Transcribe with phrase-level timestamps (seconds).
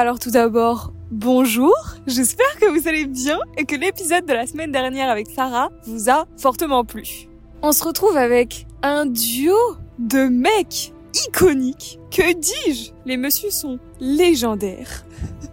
[0.00, 1.74] Alors tout d'abord, bonjour,
[2.06, 6.08] j'espère que vous allez bien et que l'épisode de la semaine dernière avec Sarah vous
[6.08, 7.26] a fortement plu.
[7.62, 9.56] On se retrouve avec un duo
[9.98, 10.92] de mecs
[11.26, 11.98] iconiques.
[12.12, 12.92] Que dis-je?
[13.06, 15.04] Les messieurs sont légendaires.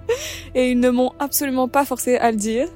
[0.54, 2.68] et ils ne m'ont absolument pas forcé à le dire.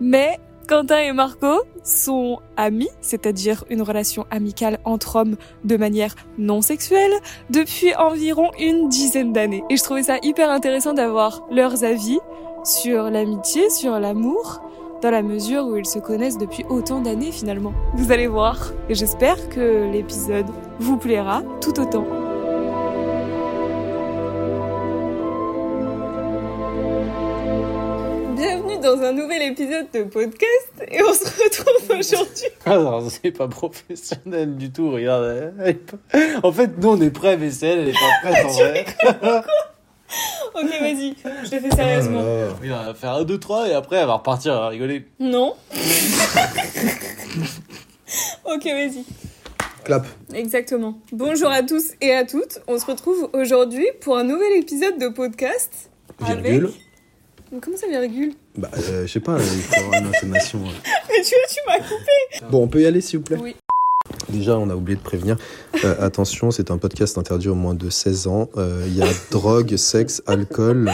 [0.00, 6.60] Mais Quentin et Marco sont amis, c'est-à-dire une relation amicale entre hommes de manière non
[6.60, 7.12] sexuelle,
[7.50, 9.62] depuis environ une dizaine d'années.
[9.70, 12.18] Et je trouvais ça hyper intéressant d'avoir leurs avis
[12.64, 14.60] sur l'amitié, sur l'amour,
[15.02, 17.72] dans la mesure où ils se connaissent depuis autant d'années finalement.
[17.94, 18.72] Vous allez voir.
[18.88, 20.46] Et j'espère que l'épisode
[20.80, 22.25] vous plaira tout autant.
[28.80, 32.44] Bienvenue dans un nouvel épisode de podcast et on se retrouve aujourd'hui.
[32.66, 35.54] Ah non, c'est pas professionnel du tout, regarde.
[36.42, 38.84] En fait, nous on est prêts, mais c'est elle, elle est pas prête en vrai.
[40.54, 42.22] Ok, vas-y, je le fais sérieusement.
[42.60, 45.06] Oui, on va faire un, deux, trois et après elle va repartir, elle va rigoler.
[45.20, 45.54] Non
[48.44, 49.04] Ok, vas-y.
[49.84, 50.06] Clap.
[50.34, 50.98] Exactement.
[51.12, 52.58] Bonjour à tous et à toutes.
[52.66, 55.90] On se retrouve aujourd'hui pour un nouvel épisode de podcast.
[56.20, 56.64] Virgule.
[56.66, 56.85] Avec...
[57.52, 60.58] Mais Comment ça, virgule Bah, euh, je sais pas, il faut avoir une intonation.
[60.60, 60.70] ouais.
[61.08, 62.46] Mais tu tu m'as coupé.
[62.50, 63.54] Bon, on peut y aller, s'il vous plaît Oui.
[64.28, 65.36] Déjà, on a oublié de prévenir.
[65.84, 68.48] Euh, attention, c'est un podcast interdit au moins de 16 ans.
[68.56, 70.90] Euh, Il y a drogue, sexe, alcool,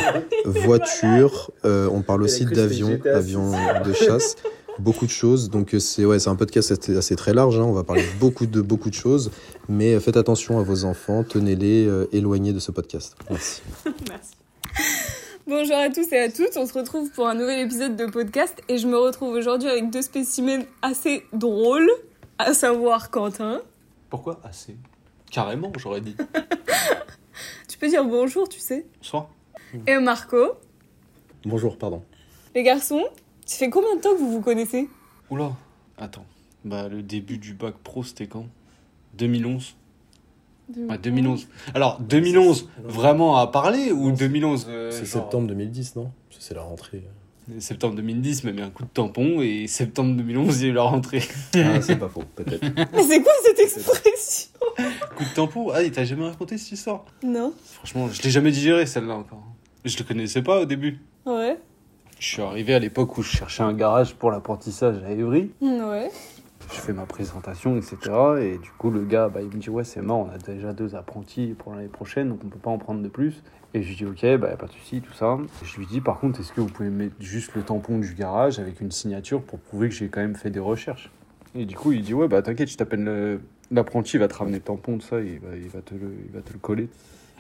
[0.47, 1.50] voiture.
[1.64, 3.53] euh, on parle aussi d'avion, avion
[3.84, 4.36] de chasse.
[4.78, 5.50] Beaucoup de choses.
[5.50, 7.58] Donc, euh, c'est ouais, c'est un podcast assez, assez très large.
[7.58, 7.64] hein.
[7.64, 9.30] On va parler de beaucoup de, beaucoup de choses.
[9.69, 11.25] Mais euh, faites attention à vos enfants.
[11.25, 13.14] Tenez-les euh, éloignés de ce podcast.
[13.30, 13.61] Merci.
[14.08, 14.30] Merci.
[15.47, 16.57] Bonjour à tous et à toutes.
[16.57, 19.91] On se retrouve pour un nouvel épisode de podcast et je me retrouve aujourd'hui avec
[19.91, 21.91] deux spécimens assez drôles,
[22.39, 23.61] à savoir Quentin.
[24.09, 24.77] Pourquoi assez?
[25.33, 26.17] Carrément, j'aurais dit.
[27.69, 28.87] Tu peux dire bonjour, tu sais.
[28.98, 29.31] Bonsoir.
[29.89, 30.53] Et Marco.
[31.45, 32.05] Bonjour, pardon.
[32.55, 33.05] Les garçons,
[33.45, 34.89] ça fait combien de temps que vous vous connaissez?
[35.29, 35.57] Oula,
[35.98, 36.27] attends.
[36.64, 38.47] Bah, le début du bac pro, c'était quand?
[39.14, 39.75] 2011
[40.88, 41.48] Ouais, 2011.
[41.74, 46.10] Alors, 2011, vraiment à parler ou 2011 euh, C'est genre- septembre 2010, non?
[46.38, 47.02] C'est la rentrée.
[47.58, 50.74] Septembre 2010 m'a mis un coup de tampon et septembre 2011, il y a eu
[50.74, 51.22] la rentrée.
[51.56, 52.62] Ah, c'est pas faux, peut-être.
[52.94, 54.48] Mais c'est quoi cette expression?
[55.16, 55.70] Coup de tampon?
[55.72, 57.04] Ah, il t'a jamais raconté cette histoire?
[57.24, 59.42] Non Franchement, je l'ai jamais digéré celle-là encore.
[59.84, 61.00] Je le connaissais pas au début.
[61.27, 61.58] Ouais.
[62.20, 65.50] Je suis arrivé à l'époque où je cherchais un garage pour l'apprentissage à Évry.
[65.60, 66.10] Ouais.
[66.70, 67.96] Je fais ma présentation, etc.
[68.40, 70.73] Et du coup, le gars, bah, il me dit Ouais, c'est mort, on a déjà
[70.73, 73.42] deux apprentis pour l'année prochaine, donc on peut pas en prendre de plus.
[73.74, 75.39] Et je lui dis Ok, bah, y a pas de souci, tout ça.
[75.62, 78.14] Et je lui dis Par contre, est-ce que vous pouvez mettre juste le tampon du
[78.14, 81.11] garage avec une signature pour prouver que j'ai quand même fait des recherches?
[81.55, 83.40] Et du coup, il dit Ouais, bah t'inquiète, je t'appelle le-
[83.70, 85.95] l'apprenti, il va te ramener le tampon, tout ça, et il va, il va, te,
[85.95, 86.89] le, il va te le coller.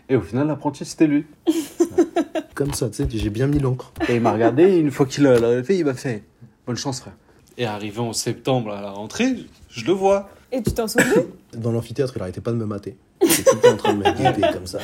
[0.08, 1.24] Et au final, l'apprenti, c'était lui.
[2.54, 3.92] Comme ça, tu sais, j'ai bien mis l'encre.
[4.08, 6.22] Et il m'a regardé, et une fois qu'il l'a fait, il m'a fait
[6.66, 7.14] Bonne chance, frère.
[7.58, 9.34] Et arrivé en septembre à la rentrée,
[9.68, 10.30] je le vois.
[10.50, 11.24] Et tu t'en souviens?
[11.52, 12.96] Dans l'amphithéâtre, il arrêtait pas de me mater.
[13.22, 14.78] Il était tout le temps en train de me guetter comme ça.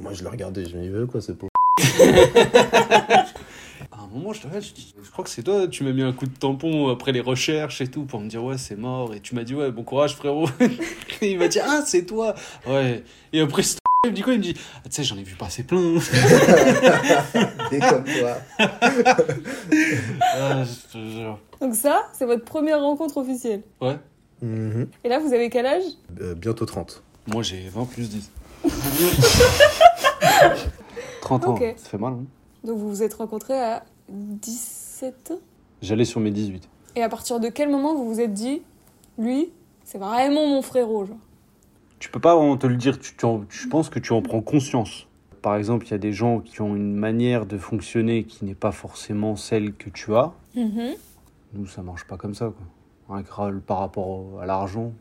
[0.00, 1.48] Moi, je le regardais, je me disais, quoi, c'est pour.
[3.92, 5.92] À un moment, je te regarde, je dis, je crois que c'est toi, tu m'as
[5.92, 8.76] mis un coup de tampon après les recherches et tout pour me dire, ouais, c'est
[8.76, 9.14] mort.
[9.14, 10.48] Et tu m'as dit, ouais, bon courage, frérot.
[11.20, 12.34] et il m'a dit, ah, c'est toi.
[12.66, 13.04] Ouais.
[13.32, 15.22] Et après, c'est il me dit quoi Il me dit, ah, tu sais, j'en ai
[15.22, 15.98] vu passer plein.
[17.70, 18.36] T'es comme toi.
[20.22, 21.38] ah, je te jure.
[21.60, 23.62] Donc ça, c'est votre première rencontre officielle.
[23.80, 23.96] Ouais.
[24.42, 24.88] Mhm.
[25.04, 25.82] Et là, vous avez quel âge?
[26.20, 27.02] Euh, bientôt 30.
[27.28, 28.30] Moi, j'ai 20 plus 10.
[31.22, 31.74] 30 ans, Ok.
[31.76, 32.12] ça fait mal.
[32.14, 32.24] Hein
[32.64, 35.38] Donc vous vous êtes rencontrés à 17 ans?
[35.82, 36.68] J'allais sur mes 18.
[36.96, 38.62] Et à partir de quel moment vous vous êtes dit,
[39.18, 39.50] lui,
[39.84, 41.16] c'est vraiment mon frérot, genre?
[41.98, 44.22] Tu peux pas vraiment te le dire, tu, tu en- je pense que tu en
[44.22, 45.06] prends conscience.
[45.42, 48.54] Par exemple, il y a des gens qui ont une manière de fonctionner qui n'est
[48.54, 50.32] pas forcément celle que tu as.
[50.56, 50.94] Mhm.
[51.54, 52.52] Nous, ça marche pas comme ça,
[53.08, 53.16] quoi.
[53.16, 54.92] Un crâle par rapport au- à l'argent.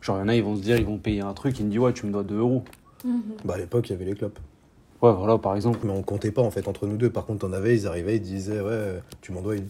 [0.00, 1.64] Genre, il y en a, ils vont se dire, ils vont payer un truc, ils
[1.66, 2.64] me disent, ouais, tu me dois 2 euros.
[3.44, 4.38] Bah, à l'époque, il y avait les clopes.
[5.00, 5.78] Ouais, voilà, par exemple.
[5.84, 7.10] Mais on comptait pas, en fait, entre nous deux.
[7.10, 9.68] Par contre, on avait, ils arrivaient, ils disaient, ouais, tu m'en dois une.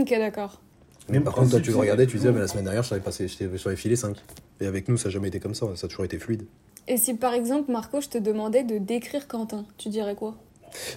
[0.00, 0.60] Ok, d'accord.
[1.08, 2.90] Mais Même par contre, toi, tu le regardais, tu disais, mais la semaine dernière, je
[2.90, 4.16] t'avais passé, je t'avais- je t'avais filé 5.
[4.60, 6.46] Et avec nous, ça n'a jamais été comme ça, ça a toujours été fluide.
[6.86, 10.36] Et si par exemple, Marco, je te demandais de décrire Quentin, tu dirais quoi?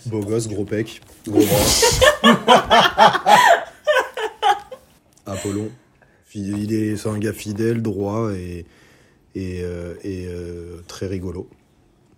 [0.05, 3.23] Beau gosse, gros pec, gros bras.
[5.25, 5.69] Apollon.
[6.35, 8.65] Il est, c'est un gars fidèle, droit et,
[9.33, 11.49] et, euh, et, euh, très rigolo.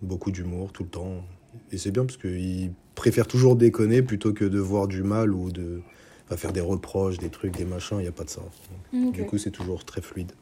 [0.02, 1.24] Beaucoup d'humour tout le temps.
[1.72, 5.50] Et c'est bien parce qu'il préfère toujours déconner plutôt que de voir du mal ou
[5.50, 5.80] de
[6.36, 7.96] faire des reproches, des trucs, des machins.
[7.98, 8.42] Il n'y a pas de ça.
[8.92, 10.32] Du coup, c'est toujours très fluide.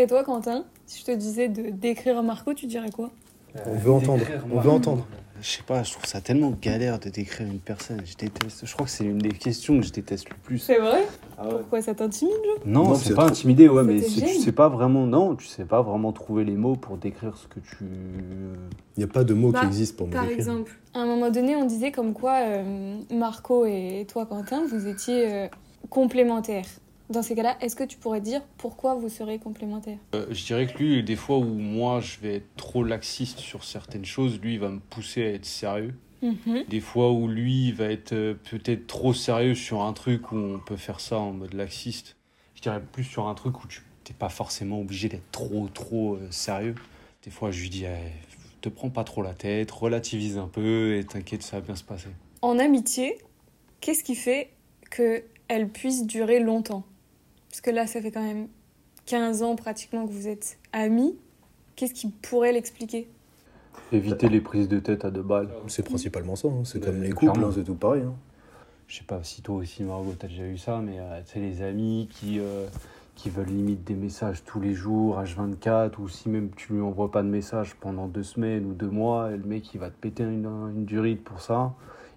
[0.00, 3.10] Et toi, Quentin, si je te disais de décrire Marco, tu dirais quoi?
[3.66, 4.22] On veut entendre,
[4.52, 5.04] on veut entendre.
[5.40, 8.00] Je sais pas, je trouve ça tellement galère de décrire une personne.
[8.04, 8.64] Je déteste.
[8.64, 10.58] Je crois que c'est une des questions que je déteste le plus.
[10.60, 11.02] C'est vrai?
[11.36, 11.50] Ah ouais.
[11.58, 12.32] Pourquoi ça t'intimide
[12.64, 14.08] Non, Non, c'est pas trop- intimidé, ouais, mais tu
[14.40, 15.04] sais pas vraiment.
[15.06, 17.76] Non, tu sais pas vraiment trouver les mots pour décrire ce que tu.
[17.82, 20.38] Il n'y a pas de mots Bah, qui existent pour me Par décrire.
[20.38, 24.86] exemple, à un moment donné, on disait comme quoi euh, Marco et toi, Quentin, vous
[24.86, 25.48] étiez euh,
[25.90, 26.66] complémentaires.
[27.10, 30.66] Dans ces cas-là, est-ce que tu pourrais dire pourquoi vous serez complémentaires Euh, je dirais
[30.66, 34.54] que lui, des fois où moi je vais être trop laxiste sur certaines choses, lui
[34.54, 35.94] il va me pousser à être sérieux.
[36.20, 36.64] Mhm.
[36.68, 40.36] Des fois où lui il va être euh, peut-être trop sérieux sur un truc où
[40.36, 42.16] on peut faire ça en mode laxiste.
[42.54, 46.16] Je dirais plus sur un truc où tu t'es pas forcément obligé d'être trop trop
[46.16, 46.74] euh, sérieux.
[47.24, 48.12] Des fois je lui dis eh,
[48.60, 51.84] te prends pas trop la tête, relativise un peu et t'inquiète ça va bien se
[51.84, 52.08] passer.
[52.42, 53.16] En amitié,
[53.80, 54.50] qu'est-ce qui fait
[54.90, 56.84] qu'elle puisse durer longtemps?
[57.50, 58.48] Parce que là, ça fait quand même
[59.06, 61.16] 15 ans pratiquement que vous êtes amis.
[61.76, 63.08] Qu'est-ce qui pourrait l'expliquer?
[63.92, 65.48] Éviter les prises de tête à deux balles.
[65.68, 66.62] C'est principalement ça, hein.
[66.64, 68.02] c'est comme les couples, hein, c'est tout pareil.
[68.02, 68.14] hein.
[68.88, 71.40] je sais pas si toi aussi Margot t'as déjà eu ça mais euh, tu sais
[71.40, 72.66] les amis qui euh,
[73.14, 77.10] qui veulent limite des messages tous les jours H24 ou si même tu lui envoies
[77.10, 79.96] pas de message pendant deux semaines ou deux mois et le mec il va te
[80.00, 81.72] péter une, une durite pour ça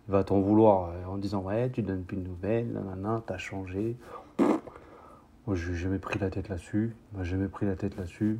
[0.07, 3.37] il va t'en vouloir euh, en disant ouais tu donnes plus de nouvelles nanana t'as
[3.37, 3.95] changé
[5.51, 6.95] moi j'ai jamais pris la tête là-dessus.
[7.11, 8.39] M'a jamais pris la tête là-dessus.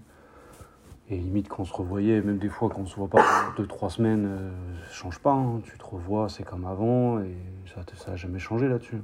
[1.10, 3.54] Et limite quand on se revoyait même des fois quand on se voit pas pendant
[3.58, 4.50] deux trois semaines euh,
[4.88, 5.60] ça change pas hein.
[5.66, 7.36] tu te revois c'est comme avant et
[7.76, 9.02] ça ça a jamais changé là-dessus.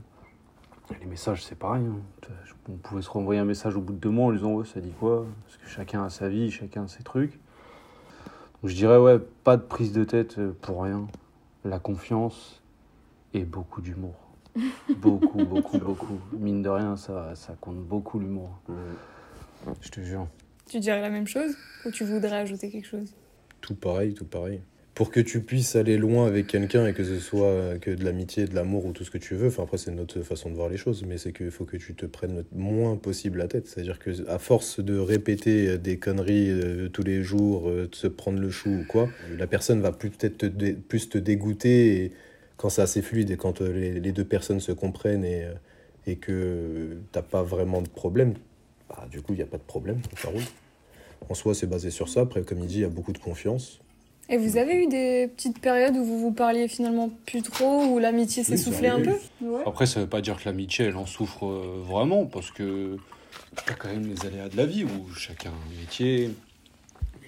[1.02, 2.32] Les messages c'est pareil hein.
[2.70, 4.94] on pouvait se renvoyer un message au bout de deux mois en disant ça dit
[4.98, 5.26] quoi?
[5.46, 7.34] Parce que chacun a sa vie chacun a ses trucs.
[7.34, 11.08] Donc je dirais ouais pas de prise de tête euh, pour rien.
[11.66, 12.64] La confiance
[13.34, 14.27] et beaucoup d'humour
[14.98, 16.20] beaucoup beaucoup beaucoup.
[16.40, 18.60] Mine de rien ça ça compte beaucoup l'humour.
[19.82, 20.28] Je te jure.
[20.70, 21.56] Tu dirais la même chose
[21.86, 23.14] ou tu voudrais ajouter quelque chose?
[23.62, 24.62] Tout pareil, tout pareil.
[24.94, 28.46] Pour que tu puisses aller loin avec quelqu'un et que ce soit que de l'amitié,
[28.46, 30.70] de l'amour ou tout ce que tu veux, enfin après c'est notre façon de voir
[30.70, 33.68] les choses, mais c'est qu'il faut que tu te prennes le moins possible la tête.
[33.68, 37.96] C'est-à-dire que à force de répéter euh, des conneries euh, tous les jours, euh, de
[37.96, 39.08] se prendre le chou ou quoi,
[39.38, 42.12] la personne va plus peut-être te plus te dégoûter et
[42.58, 45.54] quand c'est assez fluide et quand euh, les, les deux personnes se comprennent et, euh,
[46.06, 48.34] et que t'as pas vraiment de problème,
[48.90, 50.44] bah, du coup il n'y a pas de problème, ça roule.
[51.30, 52.22] En soi, c'est basé sur ça.
[52.22, 53.80] Après, comme il dit, il y a beaucoup de confiance.
[54.30, 57.98] Et vous avez eu des petites périodes où vous vous parliez finalement plus trop, où
[57.98, 59.16] l'amitié Oui, s'essoufflait ça un peu?
[59.42, 59.64] Ouais.
[59.66, 62.98] Après, ça veut pas dire que l'amitié, elle en souffre euh, vraiment, parce que
[63.54, 66.30] il y a quand même les aléas de la vie où chacun a un métier,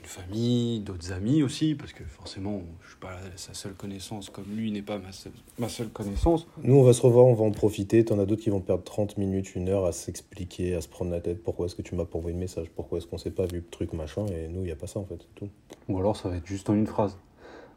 [0.10, 4.72] famille, d'autres amis aussi, parce que forcément, je suis pas sa seule connaissance, comme lui
[4.72, 6.48] n'est pas ma seule, ma seule connaissance.
[6.64, 8.04] Nous, on va se revoir, on va en profiter.
[8.04, 11.12] T'en as d'autres qui vont perdre 30 minutes, une heure à s'expliquer, à se prendre
[11.12, 11.44] la tête.
[11.44, 12.68] Pourquoi est-ce que tu m'as pas envoyé de message?
[12.76, 14.26] Pourquoi est-ce qu'on s'est pas vu le truc, machin?
[14.28, 15.50] Et nous, il n'y a pas ça, en fait, c'est tout.
[15.88, 17.16] Ou alors, ça va être juste en une phrase.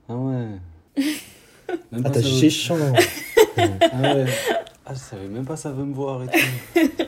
[0.08, 0.46] Ah ouais.
[1.93, 2.88] Même Ah, t'as ça veut-
[3.93, 4.25] Ah ouais.
[4.84, 6.81] Ah, je savais même pas ça veut me voir et tout.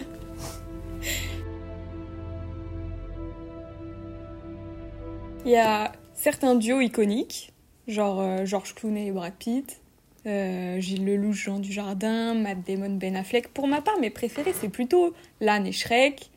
[5.44, 7.52] Il y a certains duos iconiques,
[7.86, 9.82] genre euh, George Clooney et Brad Pitt,
[10.26, 13.48] euh, Gilles Lelouch, Jean Dujardin, Matt Damon, Ben Affleck.
[13.48, 15.12] Pour ma part, mes préférés, c'est plutôt
[15.42, 16.30] Lan et Shrek,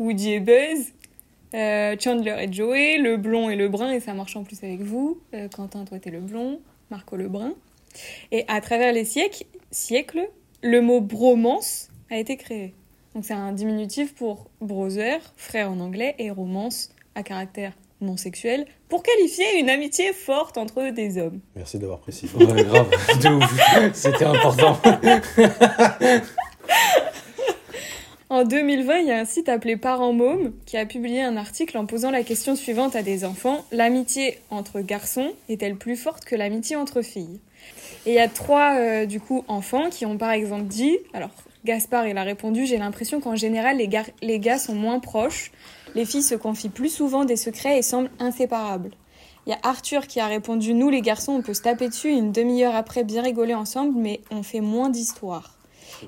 [0.00, 0.92] Woody et Buzz,
[1.54, 4.80] euh, Chandler et Joey, le blond et le brun, et ça marche en plus avec
[4.80, 5.20] vous.
[5.34, 7.54] Euh, Quentin, toi, t'es le blond, Marco le brun.
[8.32, 10.28] Et à travers les siècles, siècles,
[10.62, 12.74] le mot bromance a été créé.
[13.14, 18.66] Donc c'est un diminutif pour brother, frère en anglais, et romance à caractère non sexuel,
[18.88, 21.40] pour qualifier une amitié forte entre des hommes.
[21.56, 22.36] Merci d'avoir précisé.
[22.36, 22.88] Ouais, grave,
[23.22, 23.90] de ouf.
[23.94, 24.78] C'était important.
[28.30, 31.78] En 2020, il y a un site appelé Parents Mômes qui a publié un article
[31.78, 33.64] en posant la question suivante à des enfants.
[33.72, 37.40] L'amitié entre garçons est-elle plus forte que l'amitié entre filles?
[38.04, 41.30] Et il y a trois, euh, du coup, enfants qui ont par exemple dit, alors
[41.64, 45.50] Gaspard, il a répondu, j'ai l'impression qu'en général, les, gar- les gars sont moins proches,
[45.94, 48.90] les filles se confient plus souvent des secrets et semblent inséparables.
[49.46, 52.08] Il y a Arthur qui a répondu, nous les garçons, on peut se taper dessus
[52.08, 55.58] et une demi-heure après bien rigoler ensemble, mais on fait moins d'histoires.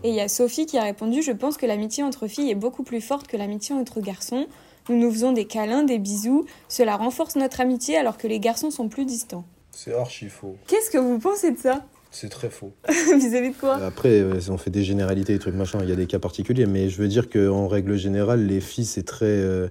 [0.04, 2.54] Et il y a Sophie qui a répondu Je pense que l'amitié entre filles est
[2.54, 4.46] beaucoup plus forte que l'amitié entre garçons.
[4.88, 6.44] Nous nous faisons des câlins, des bisous.
[6.68, 9.44] Cela renforce notre amitié alors que les garçons sont plus distants.
[9.70, 10.56] C'est archi faux.
[10.66, 11.84] Qu'est-ce que vous pensez de ça?
[12.10, 12.72] C'est très faux.
[12.88, 13.76] Vis-à-vis de quoi?
[13.76, 16.66] Après, euh, on fait des généralités, des trucs machin, il y a des cas particuliers,
[16.66, 19.26] mais je veux dire qu'en règle générale, les filles, c'est très.
[19.26, 19.68] euh,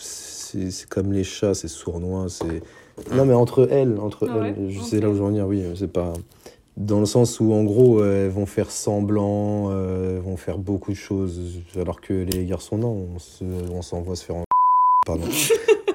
[0.00, 2.62] c'est c'est comme les chats, c'est sournois, c'est.
[3.14, 4.84] Non, mais entre elles, entre Ah ouais elles, je Ok.
[4.86, 6.12] sais là où je veux en venir, oui, c'est pas.
[6.76, 10.92] Dans le sens où, en gros, euh, elles vont faire semblant, elles vont faire beaucoup
[10.92, 14.44] de choses, alors que les garçons, non, on se- on s'envoie se faire en.
[15.06, 15.26] Pardon.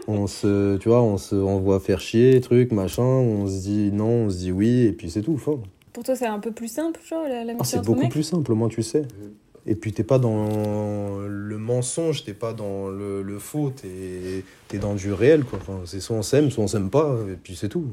[0.08, 4.26] On se, tu vois, on se envoie faire chier, truc, machin, on se dit non,
[4.26, 5.62] on se dit oui, et puis c'est tout, fort.
[5.94, 8.52] Pour toi, c'est un peu plus simple, genre, la, la Ah, c'est beaucoup plus simple,
[8.52, 9.04] au moins tu sais.
[9.66, 14.44] Et puis t'es pas dans le mensonge, t'es pas dans le, le faux, t'es
[14.74, 15.60] es dans du réel, quoi.
[15.62, 17.86] Enfin, c'est soit on s'aime, soit on s'aime pas, et puis c'est tout.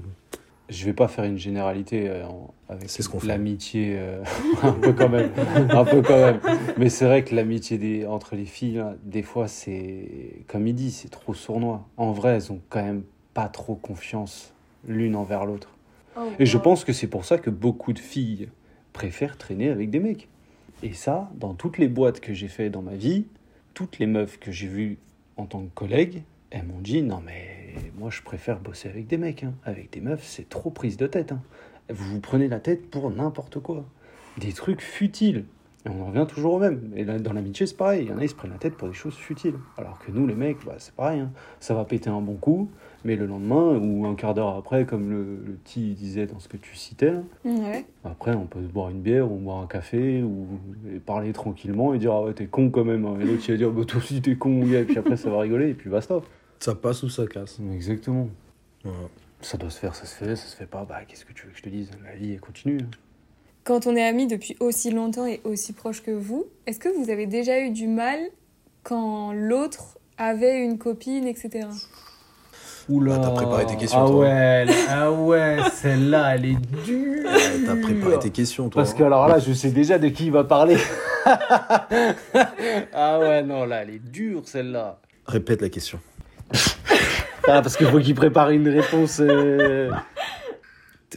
[0.70, 2.24] Je vais pas faire une généralité euh,
[2.68, 4.22] avec ce l'amitié, euh,
[4.62, 5.30] un peu quand même,
[5.70, 6.40] un peu quand même.
[6.78, 10.74] Mais c'est vrai que l'amitié des entre les filles, là, des fois, c'est comme il
[10.74, 11.86] dit, c'est trop sournois.
[11.96, 13.02] En vrai, elles ont quand même
[13.34, 14.54] pas trop confiance
[14.86, 15.70] l'une envers l'autre.
[16.16, 18.48] Oh, Et je pense que c'est pour ça que beaucoup de filles
[18.92, 20.28] préfèrent traîner avec des mecs.
[20.82, 23.26] Et ça, dans toutes les boîtes que j'ai fait dans ma vie,
[23.74, 24.98] toutes les meufs que j'ai vues
[25.36, 27.59] en tant que collègues, elles m'ont dit non mais
[27.98, 29.44] moi je préfère bosser avec des mecs.
[29.44, 29.52] hein.
[29.64, 31.32] Avec des meufs, c'est trop prise de tête.
[31.32, 31.40] hein.
[31.90, 33.84] Vous vous prenez la tête pour n'importe quoi.
[34.38, 35.44] Des trucs futiles.
[35.86, 36.92] Et on en revient toujours au même.
[36.94, 38.02] Et là, dans l'amitié, c'est pareil.
[38.04, 39.54] Il y en a, ils se prennent la tête pour des choses futiles.
[39.78, 41.20] Alors que nous, les mecs, bah, c'est pareil.
[41.20, 41.30] hein.
[41.58, 42.68] Ça va péter un bon coup,
[43.02, 46.48] mais le lendemain, ou un quart d'heure après, comme le, le petit disait dans ce
[46.48, 47.86] que tu citais, là, Ouais.
[48.04, 50.46] après, on peut se boire une bière ou boire un café ou
[50.94, 53.06] et parler tranquillement et dire Ah ouais, t'es con quand même.
[53.18, 54.82] Et l'autre, il va dire Bah, toi aussi, t'es con, ouais.
[54.82, 56.20] Et puis après, ça va rigoler et puis basta.
[56.60, 57.58] Ça passe ou ça casse.
[57.74, 58.28] Exactement.
[58.84, 58.98] Voilà.
[59.40, 60.84] Ça doit se faire, ça se fait, ça se fait pas.
[60.84, 61.90] Bah, qu'est-ce que tu veux que je te dise?
[62.04, 62.78] La vie, elle continue.
[62.82, 62.90] hein.
[63.64, 67.10] Quand on est amis depuis aussi longtemps et aussi proche que vous, est-ce que vous
[67.10, 68.18] avez déjà eu du mal
[68.82, 71.66] quand l'autre avait une copine, etc.
[72.88, 73.14] Oula.
[73.16, 74.18] Ah, t'as préparé tes questions, Ah toi.
[74.20, 77.24] ouais, ah ouais, celle-là, elle est dure.
[77.30, 78.82] Ouais, T'as préparé tes questions, toi.
[78.82, 80.76] Parce que alors là, je sais déjà de qui il va parler.
[82.92, 84.98] ah ouais, non, là, elle est dure, celle-là.
[85.26, 86.00] Répète la question.
[87.52, 89.18] Ah, parce qu'il faut qu'il prépare une réponse.
[89.20, 89.90] euh,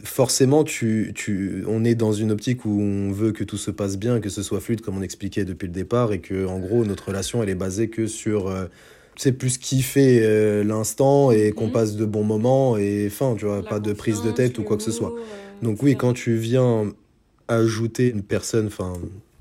[0.02, 3.96] Forcément, tu, tu, on est dans une optique où on veut que tout se passe
[3.96, 6.84] bien, que ce soit fluide, comme on expliquait depuis le départ, et que, en gros,
[6.84, 8.64] notre relation, elle est basée que sur, euh,
[9.14, 11.72] tu sais, plus kiffer euh, l'instant et qu'on Mhm.
[11.72, 14.76] passe de bons moments et fin, tu vois, pas de prise de tête ou quoi
[14.76, 15.14] que ce soit.
[15.62, 16.92] Donc oui, quand tu viens
[17.46, 18.94] ajouter une personne, enfin,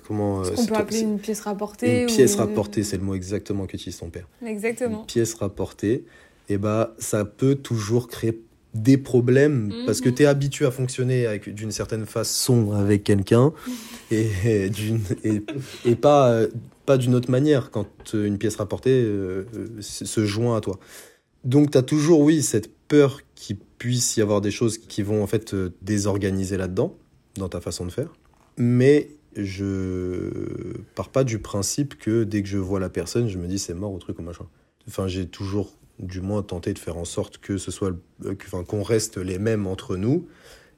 [0.07, 0.41] comment...
[0.41, 2.01] euh, Ce qu'on c'est peut toi- appeler c'est- une pièce rapportée.
[2.01, 4.27] une pièce rapportée, c'est le mot exactement qu'utilise ton père.
[4.45, 4.99] Exactement.
[4.99, 6.05] Une pièce rapportée,
[6.53, 8.39] et bah ça peut toujours créer
[8.73, 10.15] des problèmes parce que Mhm.
[10.15, 13.53] tu es habitué à fonctionner avec d'une certaine façon avec quelqu'un
[14.11, 15.41] et, et d'une et,
[15.85, 16.47] et pas euh,
[16.85, 19.43] pas d'une autre manière quand euh, une pièce rapportée euh,
[19.79, 20.79] se se joint à toi.
[21.43, 25.21] Donc tu as toujours oui cette peur qu'il puisse y avoir des choses qui vont
[25.21, 26.95] en fait te désorganiser là-dedans
[27.35, 28.11] dans ta façon de faire.
[28.57, 30.29] Mais je
[30.95, 33.73] pars pas du principe que dès que je vois la personne, je me dis c'est
[33.73, 34.45] mort ou truc ou machin.
[34.87, 37.93] Enfin, j'ai toujours, du moins, tenté de faire en sorte que ce soit,
[38.25, 38.35] euh,
[38.67, 40.27] qu'on reste les mêmes entre nous.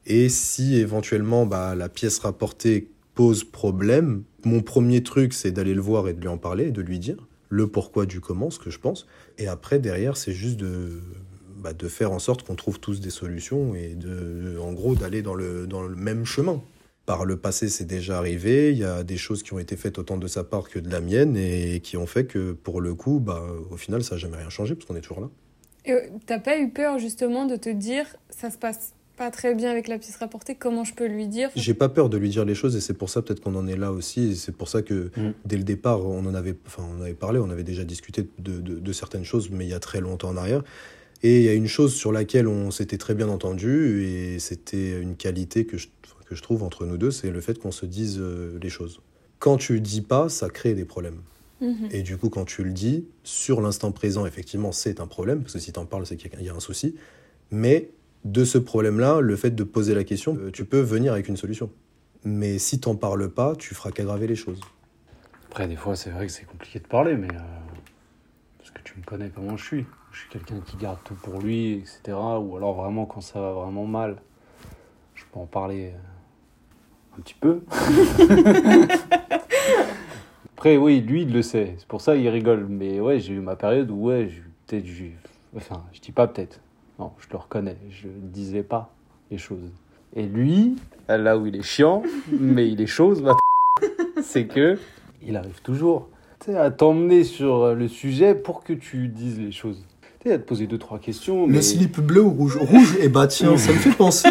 [0.06, 5.82] Et si éventuellement, bah, la pièce rapportée pose problème, mon premier truc, c'est d'aller le
[5.82, 7.18] voir et de lui en parler, de lui dire
[7.50, 9.08] le pourquoi du comment, ce que je pense.
[9.38, 11.00] Et après, derrière, c'est juste de,
[11.58, 15.22] bah, de faire en sorte qu'on trouve tous des solutions et de, en gros, d'aller
[15.22, 16.62] dans le, dans le même chemin.
[17.06, 18.72] Par le passé, c'est déjà arrivé.
[18.72, 20.90] Il y a des choses qui ont été faites autant de sa part que de
[20.90, 24.20] la mienne et qui ont fait que, pour le coup, bah, au final, ça n'a
[24.22, 25.30] jamais rien changé parce qu'on est toujours là.
[25.86, 29.54] Et euh, t'as pas eu peur justement de te dire ça se passe pas très
[29.54, 31.50] bien avec la pièce rapportée, comment je peux lui dire?
[31.56, 33.66] J'ai pas peur de lui dire les choses et c'est pour ça peut-être qu'on en
[33.68, 34.32] est là aussi.
[34.32, 35.32] Et c'est pour ça que Mm.
[35.46, 38.60] dès le départ, on en avait, enfin, on avait parlé, on avait déjà discuté de,
[38.60, 40.64] de- de certaines choses, mais il y a très longtemps en arrière.
[41.24, 45.00] Et il y a une chose sur laquelle on s'était très bien entendu et c'était
[45.00, 45.88] une qualité que je,
[46.26, 49.02] que je trouve entre nous deux, c'est le fait qu'on se dise euh, les choses.
[49.40, 51.22] Quand tu dis pas, ça crée des problèmes.
[51.62, 51.90] Mhm.
[51.92, 55.54] Et du coup, quand tu le dis, sur l'instant présent, effectivement, c'est un problème, parce
[55.54, 56.96] que si tu en parles, c'est qu'il y a un souci.
[57.52, 57.92] Mais
[58.24, 61.38] de ce problème-là, le fait de poser la question, euh, tu peux venir avec une
[61.38, 61.70] solution.
[62.24, 64.60] Mais si t'en parles pas, tu feras qu'aggraver les choses.
[65.50, 67.28] Après, des fois, c'est vrai que c'est compliqué de parler, mais.
[67.32, 67.40] euh,
[68.58, 69.86] parce que tu me connais comment je suis.
[70.12, 72.18] Je suis quelqu'un qui garde tout pour lui, etc.
[72.42, 74.18] Ou alors, vraiment, quand ça va vraiment mal,
[75.14, 75.98] je peux en parler euh,
[77.18, 77.62] un petit peu.
[80.56, 81.76] Après, oui, lui, il le sait.
[81.78, 82.66] C'est pour ça qu'il rigole.
[82.70, 84.30] Mais ouais, j'ai eu ma période où, ouais,
[84.68, 84.86] peut-être.
[85.56, 86.60] Enfin, je dis pas peut-être.
[87.00, 87.78] Non, je le reconnais.
[87.90, 88.94] Je disais pas
[89.32, 89.72] les choses.
[90.16, 90.76] Et lui,
[91.08, 93.36] là où il est chiant, mais il est chose, bah,
[94.24, 94.80] c'est que
[95.22, 96.08] il arrive toujours
[96.40, 99.84] tu sais, à t'emmener sur le sujet pour que tu dises les choses.
[100.20, 101.48] Tu sais, à te poser deux, trois questions.
[101.48, 101.60] Mais...
[101.98, 104.30] bleu ou rouge Rouge, et bah tiens, ça me fait penser.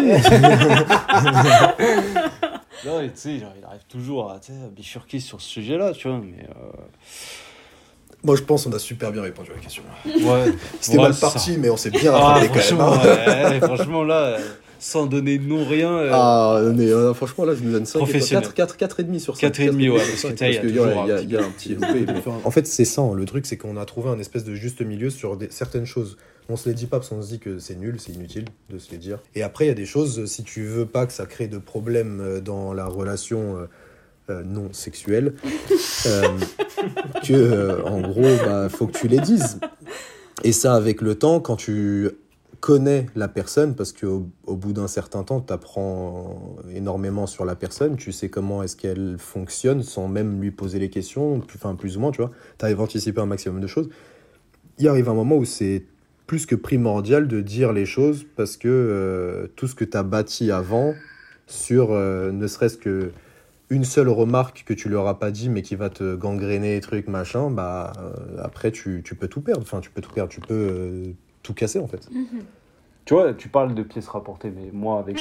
[2.86, 4.40] Non, et tu sais, il arrive toujours à,
[4.74, 6.18] bifurquer sur ce sujet-là, tu vois.
[6.18, 6.46] Mais,
[8.22, 9.82] Moi, je pense qu'on a super bien répondu à la question.
[10.06, 10.10] euh,
[10.46, 10.52] ouais.
[10.80, 11.30] C'était Ouais, mal ça.
[11.30, 13.00] parti, mais on s'est bien Ah, rattrapé quand franchement, même.
[13.28, 13.50] hein.
[13.50, 14.38] ouais, franchement, là, euh,
[14.78, 15.90] sans donner de nom, rien.
[15.92, 18.44] euh, Ah, mais euh, franchement, là, je nous donne 5 Professionnel.
[18.44, 19.40] 4, 4, 4 et demi sur 5.
[19.40, 21.40] Quatre et demi, ouais, parce que t'as- il y un y petit il y a
[21.40, 24.10] un petit loupé, mais- En fait, c'est ça, hein, le truc, c'est qu'on a trouvé
[24.10, 26.16] un espèce de juste milieu sur des- certaines choses
[26.48, 28.78] On se les dit pas parce qu'on se dit que c'est nul, c'est inutile de
[28.78, 29.18] se les dire.
[29.34, 31.56] Et après, il y a des choses, si tu veux pas que ça crée de
[31.58, 33.66] problèmes euh, dans la relation euh,
[34.30, 35.34] euh, non sexuelle,
[36.06, 36.22] euh,
[37.24, 39.58] que euh, en gros, bah, faut que tu les dises.
[40.42, 42.10] Et ça, avec le temps, quand tu
[42.60, 47.54] connais la personne, parce qu'au au bout d'un certain temps, tu apprends énormément sur la
[47.56, 51.74] personne, tu sais comment est-ce qu'elle fonctionne sans même lui poser les questions, plus- enfin
[51.74, 52.30] plus ou moins, tu vois.
[52.58, 53.88] Tu arrives à anticiper un maximum de choses.
[54.78, 55.84] Il arrive un moment où c'est
[56.26, 60.02] plus que primordial de dire les choses parce que euh, tout ce que tu as
[60.02, 60.94] bâti avant
[61.46, 63.12] sur euh, ne serait-ce que
[63.70, 67.08] une seule remarque que tu leur as pas dit mais qui va te gangréner trucs
[67.08, 70.40] machin bah euh, après tu, tu peux tout perdre enfin tu peux tout perdre tu
[70.40, 71.04] peux euh,
[71.42, 72.08] tout casser en fait
[73.06, 75.18] Tu vois, tu parles de pièces rapportées, mais moi, avec.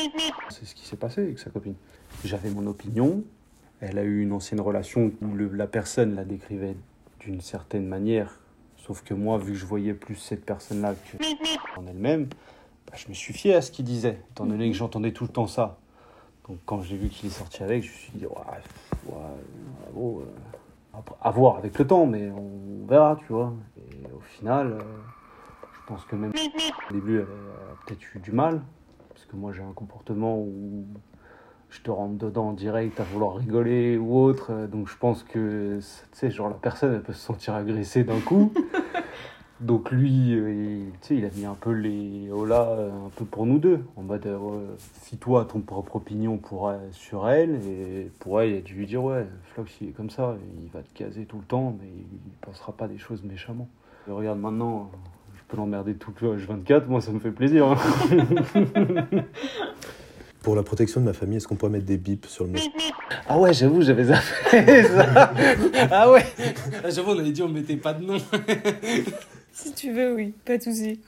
[0.49, 1.73] C'est ce qui s'est passé avec sa copine.
[2.23, 3.25] J'avais mon opinion.
[3.81, 6.77] Elle a eu une ancienne relation où le- la personne la décrivait
[7.19, 8.39] d'une certaine manière.
[8.85, 11.17] Sauf que moi, vu que je voyais plus cette personne-là que
[11.79, 12.25] en elle-même,
[12.85, 15.29] bah, je me suis fié à ce qu'il disait, étant donné que j'entendais tout le
[15.29, 15.77] temps ça.
[16.49, 18.33] Donc quand j'ai vu qu'il est sorti avec, je me suis dit, ouais,
[19.05, 20.23] ouais,
[20.95, 23.53] euh, à voir avec le temps, mais on verra, tu vois.
[23.77, 24.79] Et au final, euh,
[25.73, 26.33] je pense que même
[26.89, 28.61] au début, elle a peut-être eu du mal,
[29.07, 30.85] parce que moi j'ai un comportement où
[31.73, 35.77] je te rentre dedans direct à vouloir rigoler ou autre, euh, donc je pense que,
[35.79, 38.53] tu sais, genre la personne, elle peut se sentir agressée d'un coup.
[39.59, 43.09] Donc lui, euh, il, tu sais, il a mis un peu les hola euh, un
[43.15, 44.39] peu pour nous deux, en mode euh,
[45.03, 48.73] fie-toi à ton propre opinion pour, elle- sur elle, et pour elle, il a dû
[48.73, 51.77] lui dire ouais, Flox il est comme ça, il va te caser tout le temps,
[51.79, 53.69] mais il pensera pas des choses méchamment.
[54.09, 54.91] Et regarde maintenant,
[55.37, 57.65] je peux l'emmerder tout le H24, moi ça me fait plaisir.
[57.67, 57.77] hein.
[60.43, 62.91] pour la protection de ma famille est-ce qu'on pourrait mettre des bips sur le message
[63.27, 65.33] Ah ouais, j'avoue, j'avais zappé ça.
[65.89, 66.25] Ah ouais
[66.83, 68.17] Ah, J'avoue, on avait dit on mettait pas de nom.
[69.55, 70.99] Si tu veux, oui, pas de souci.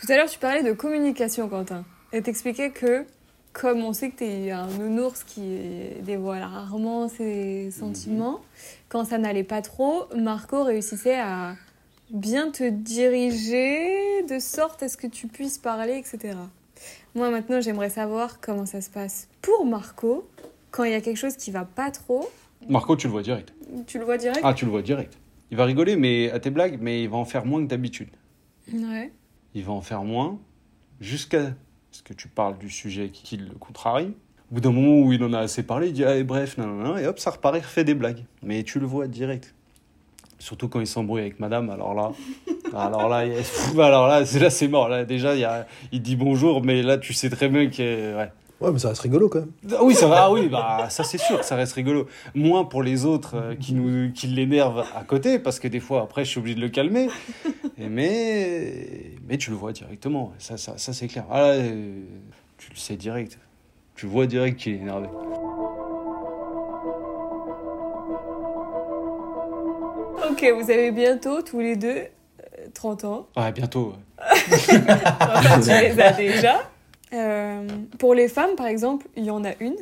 [0.00, 1.84] Tout à l'heure, tu parlais de communication, Quentin.
[2.14, 3.04] Et t'expliquais que,
[3.52, 5.58] comme on sait que t'es un nounours qui
[6.00, 8.40] dévoile rarement ses sentiments,
[8.88, 11.54] quand ça n'allait pas trop, Marco réussissait à
[12.10, 16.34] bien te diriger de sorte à ce que tu puisses parler, etc.
[17.14, 20.28] Moi, maintenant, j'aimerais savoir comment ça se passe pour Marco
[20.70, 22.30] quand il y a quelque chose qui va pas trop.
[22.68, 23.52] Marco, tu le vois direct.
[23.86, 24.40] Tu le vois direct?
[24.42, 25.18] Ah, tu le vois direct.
[25.50, 28.08] Il va rigoler mais à tes blagues, mais il va en faire moins que d'habitude.
[28.72, 29.12] Ouais.
[29.54, 30.38] il va en faire moins
[31.00, 31.52] jusqu'à
[31.90, 34.14] ce que tu parles du sujet qui, qui le contrarie.
[34.50, 36.68] Au bout d'un moment où il en a assez parlé, il dit ah, bref, nan,
[36.78, 38.24] nan, nan, et hop, ça repart, il refait des blagues.
[38.42, 39.54] Mais tu le vois direct.
[40.42, 42.10] Surtout quand il s'embrouille avec madame, alors là,
[42.76, 43.18] alors là,
[43.78, 44.88] alors là, c'est là, c'est mort.
[44.88, 48.16] Là, déjà, il, y a- il dit bonjour, mais là, tu sais très bien que.
[48.16, 48.28] Ouais.
[48.60, 51.04] ouais mais ça reste rigolo quand même Ah oui, ça va, ah oui, bah, ça
[51.04, 52.08] c'est sûr que ça reste rigolo.
[52.34, 56.02] Moins pour les autres euh, qui, nous, qui l'énervent à côté, parce que des fois,
[56.02, 57.06] après, je suis obligé de le calmer.
[57.78, 61.24] Et mais, mais tu le vois directement, ça, ça, ça c'est clair.
[61.30, 62.00] Ah, là, euh,
[62.58, 63.38] tu le sais direct.
[63.94, 65.06] Tu vois direct qu'il est énervé.
[70.42, 73.28] Ok, vous avez bientôt tous les deux euh, 30 ans.
[73.36, 73.94] Ouais, bientôt.
[74.18, 76.68] Enfin, tu les as déjà.
[77.12, 79.76] Euh, pour les femmes, par exemple, il y en a une.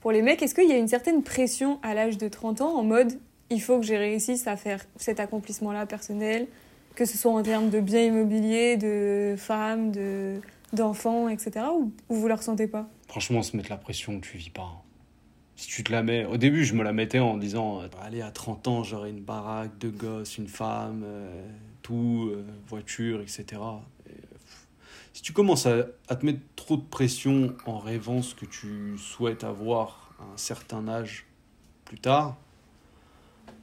[0.00, 2.78] Pour les mecs, est-ce qu'il y a une certaine pression à l'âge de 30 ans
[2.78, 3.18] en mode
[3.50, 6.46] il faut que j'ai réussisse à faire cet accomplissement-là personnel,
[6.94, 10.40] que ce soit en termes de biens immobiliers, de femmes, de
[10.72, 11.66] d'enfants, etc.
[11.74, 12.88] Ou, ou vous le ressentez pas?
[13.08, 14.82] Franchement, se mettre la pression, tu vis pas.
[15.58, 16.24] Si tu te la mets.
[16.24, 19.20] Au début, je me la mettais en disant euh, Allez, à 30 ans, j'aurai une
[19.20, 21.44] baraque, deux gosses, une femme, euh,
[21.82, 23.60] tout, euh, voiture, etc.
[25.12, 25.82] Si tu commences à,
[26.14, 30.86] te mettre trop de pression en rêvant ce que tu souhaites avoir à un certain
[30.86, 31.26] âge
[31.84, 32.36] plus tard,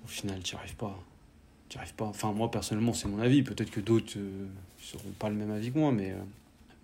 [0.04, 1.00] au final, tu n'y arrives pas.
[1.70, 2.06] Tu arrives pas.
[2.06, 3.42] Enfin, moi, personnellement, c'est mon avis.
[3.42, 4.48] Peut-être que d'autres euh,
[4.80, 6.14] seront pas le même avis que moi, mais.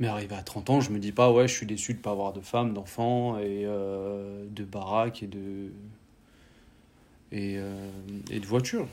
[0.02, 2.10] Mais arrivé à 30 ans, je me dis pas, ouais, je suis déçu de pas
[2.10, 5.70] avoir de femme, d'enfants, et euh, de baraque et de.
[7.32, 7.88] Et, euh,
[8.32, 8.88] et de voiture,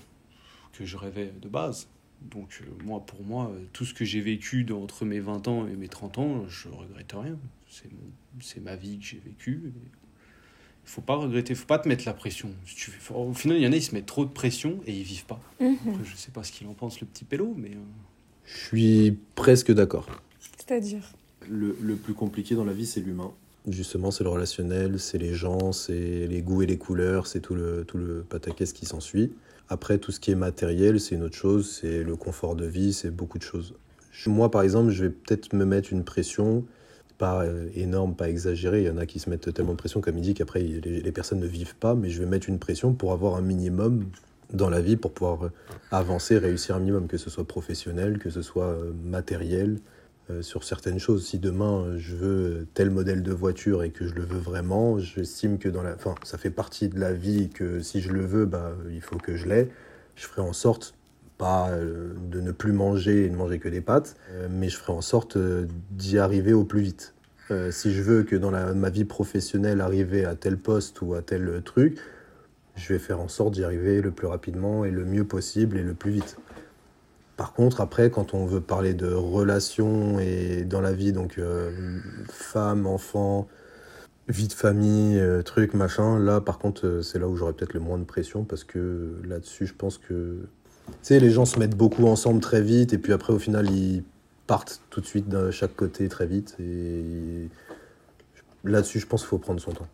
[0.74, 1.88] que je rêvais de base.
[2.20, 5.76] Donc, euh, moi, pour moi, tout ce que j'ai vécu entre mes 20 ans et
[5.76, 7.38] mes 30 ans, je regrette rien.
[8.40, 9.62] C'est ma vie que j'ai vécue.
[9.74, 9.80] et
[10.84, 12.50] Il faut pas regretter, faut pas te mettre la pression.
[12.66, 14.78] Si tu fais- au final, il y en a, ils se mettent trop de pression
[14.86, 15.40] et ils vivent pas.
[15.58, 17.70] Après, je sais pas ce qu'il en pense, le petit pélo, mais.
[18.44, 20.06] je suis presque d'accord
[20.68, 21.14] C'est-à-dire
[21.48, 23.32] le, le plus compliqué dans la vie, c'est l'humain.
[23.66, 27.54] Justement, c'est le relationnel, c'est les gens, c'est les goûts et les couleurs, c'est tout
[27.54, 29.32] le, tout le pataquès qui s'ensuit.
[29.70, 32.92] Après, tout ce qui est matériel, c'est une autre chose, c'est le confort de vie,
[32.92, 33.74] c'est beaucoup de choses.
[34.26, 36.64] Moi, par exemple, je vais peut-être me mettre une pression,
[37.16, 38.82] pas euh, énorme, pas exagérée.
[38.82, 40.80] Il y en a qui se mettent tellement de pression, comme il dit, qu'après, les,
[41.00, 44.04] les personnes ne vivent pas, mais je vais mettre une pression pour avoir un minimum
[44.52, 45.50] dans la vie pour pouvoir
[45.90, 49.97] avancer, réussir un minimum, que ce soit professionnel, que ce soit euh, matériel, euh,
[50.42, 51.26] sur certaines choses.
[51.26, 54.98] Si demain euh, je veux tel modèle de voiture et que je le veux vraiment,
[54.98, 58.12] j'estime que dans la, enfin, ça fait partie de la vie et que si je
[58.12, 59.68] le veux, bah, il faut que je l'ai.
[60.16, 60.94] Je ferai en sorte
[61.38, 64.76] pas euh, de ne plus manger et de manger que des pâtes, euh, mais je
[64.76, 67.14] ferai en sorte euh, d'y arriver au plus vite.
[67.50, 71.14] Euh, si je veux que dans la- ma vie professionnelle arriver à tel poste ou
[71.14, 71.98] à tel truc,
[72.76, 75.82] je vais faire en sorte d'y arriver le plus rapidement et le mieux possible et
[75.82, 76.36] le plus vite.
[77.38, 81.70] Par contre, après, quand on veut parler de relations et dans la vie, donc euh,
[82.28, 83.46] femme, enfant,
[84.26, 87.74] vie de famille, euh, truc, machin, là, par contre, euh, c'est là où j'aurais peut-être
[87.74, 90.48] le moins de pression parce que là-dessus, je pense que.
[90.88, 93.70] Tu sais, les gens se mettent beaucoup ensemble très vite et puis après, au final,
[93.70, 94.02] ils
[94.48, 96.56] partent tout de suite de chaque côté très vite.
[96.58, 97.48] Et
[98.64, 99.86] là-dessus, je pense qu'il faut prendre son temps.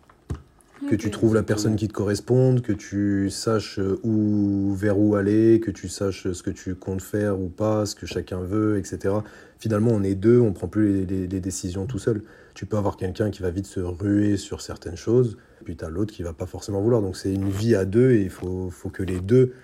[0.91, 5.59] Que tu trouves la personne qui te corresponde, que tu saches où, vers où aller,
[5.61, 9.15] que tu saches ce que tu comptes faire ou pas, ce que chacun veut, etc.
[9.59, 12.23] Finalement, on est deux, on prend plus les, les- les décisions tout seul.
[12.55, 15.89] Tu peux avoir quelqu'un qui va vite se ruer sur certaines choses, puis tu as
[15.89, 17.01] l'autre qui va pas forcément vouloir.
[17.03, 19.55] Donc c'est une vie à deux et il faut, faut que les deux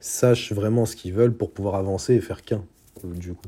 [0.00, 2.64] sachent vraiment ce qu'ils veulent pour pouvoir avancer et faire qu'un,
[3.04, 3.46] du coup.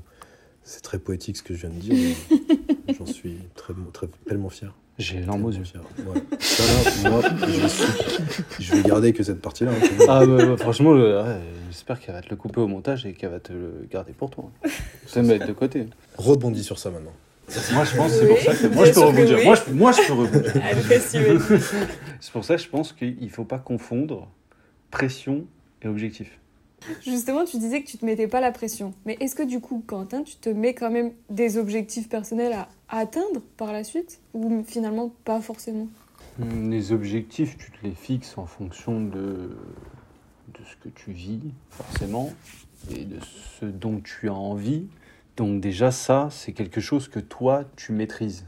[0.62, 2.16] C'est très poétique ce que je viens de dire,
[2.98, 4.74] j'en suis très, très, tellement fier.
[4.98, 5.62] J'ai les larmes aux yeux.
[5.98, 6.22] Ouais.
[6.40, 6.62] Ça,
[7.04, 9.72] là, moi, je, suis- je vais garder que cette partie-là.
[9.72, 9.88] hein.
[10.08, 11.36] Ah bah, bah, franchement, ouais,
[11.70, 14.30] j'espère qu'elle va te le couper au montage et qu'elle va te le garder pour
[14.30, 14.50] toi.
[15.06, 15.86] Ça me mettre de côté.
[16.16, 17.12] Rebondis sur ça maintenant.
[17.74, 19.36] Moi je pense que c'est Oui, pour ça que moi bien je peux que rebondir.
[19.38, 19.44] oui.
[19.44, 20.52] Moi, je, moi je peux rebondir.
[22.20, 24.26] C'est pour ça que je pense qu'il faut pas confondre
[24.90, 25.44] pression
[25.82, 26.38] et objectif.
[27.02, 28.94] Justement, tu disais que tu te mettais pas la pression.
[29.04, 32.68] Mais est-ce que du coup, Quentin, tu te mets quand même des objectifs personnels à
[32.88, 35.88] atteindre par la suite Ou finalement pas forcément?
[36.40, 39.56] Hum, Les objectifs, tu te les fixes en fonction de,
[40.54, 42.30] de ce que tu vis, forcément,
[42.90, 43.18] et de
[43.58, 44.86] ce dont tu as envie.
[45.36, 48.44] Donc déjà ça, c'est quelque chose que toi, tu maîtrises.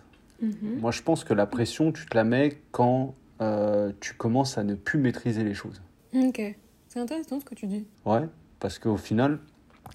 [0.62, 4.62] Moi, je pense que la pression, tu te la mets quand euh, tu commences à
[4.62, 5.82] ne plus maîtriser les choses.
[6.14, 6.54] Ok.
[6.88, 7.86] C'est intéressant ce que tu dis.
[8.06, 8.28] Ouais,
[8.60, 9.38] parce qu'au final,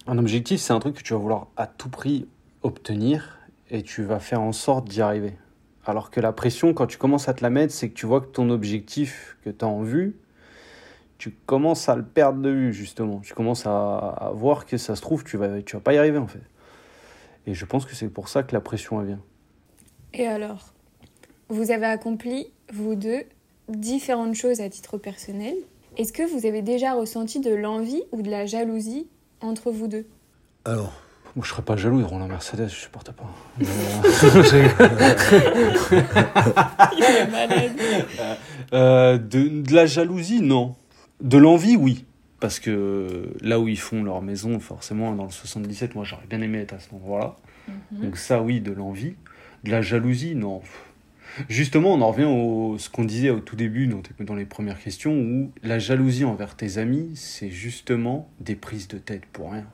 [0.06, 2.28] un objectif, c'est un truc que tu vas vouloir à tout prix
[2.62, 3.38] obtenir
[3.70, 5.34] et tu vas faire en sorte d'y arriver.
[5.84, 8.20] Alors que la pression, quand tu commences à te la mettre, c'est que tu vois
[8.20, 10.16] que ton objectif que tu as en vue,
[11.18, 13.20] tu commences à le perdre de vue, justement.
[13.20, 15.98] Tu commences à, à voir que ça se trouve, tu vas, tu vas pas y
[15.98, 16.42] arriver, en fait.
[17.46, 19.22] Et je pense que c'est pour ça que la pression, elle vient.
[20.12, 20.72] Et alors
[21.48, 23.24] Vous avez accompli, vous deux,
[23.68, 25.54] différentes choses à titre personnel.
[25.96, 29.06] Est-ce que vous avez déjà ressenti de l'envie ou de la jalousie
[29.40, 30.06] entre vous deux?
[30.64, 30.92] Alors,
[31.36, 33.24] Moi, je serais pas jaloux de Roland Mercedes, je supporte pas.
[33.58, 33.66] Mais,
[36.96, 37.72] Il est malade.
[38.72, 40.74] Euh, de, de la jalousie, non.
[41.20, 42.06] De l'envie, oui.
[42.40, 46.40] Parce que là où ils font leur maison, forcément, dans le 77, moi j'aurais bien
[46.40, 47.36] aimé être à cet endroit-là.
[47.92, 49.14] Donc ça, oui, de l'envie.
[49.62, 50.60] De la jalousie, non.
[51.48, 55.12] Justement, on en revient à ce qu'on disait au tout début, dans, les premières questions,
[55.12, 59.66] où la jalousie envers tes amis, c'est justement des prises de tête pour rien.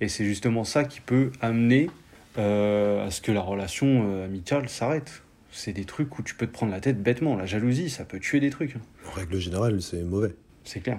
[0.00, 1.90] Et c'est justement ça qui peut amener
[2.38, 5.22] euh, à ce que la relation euh, amicale s'arrête.
[5.50, 7.36] C'est des trucs où tu peux te prendre la tête bêtement.
[7.36, 8.76] La jalousie, ça peut tuer des trucs.
[9.08, 10.34] en règle générale, c'est mauvais.
[10.64, 10.98] C'est clair.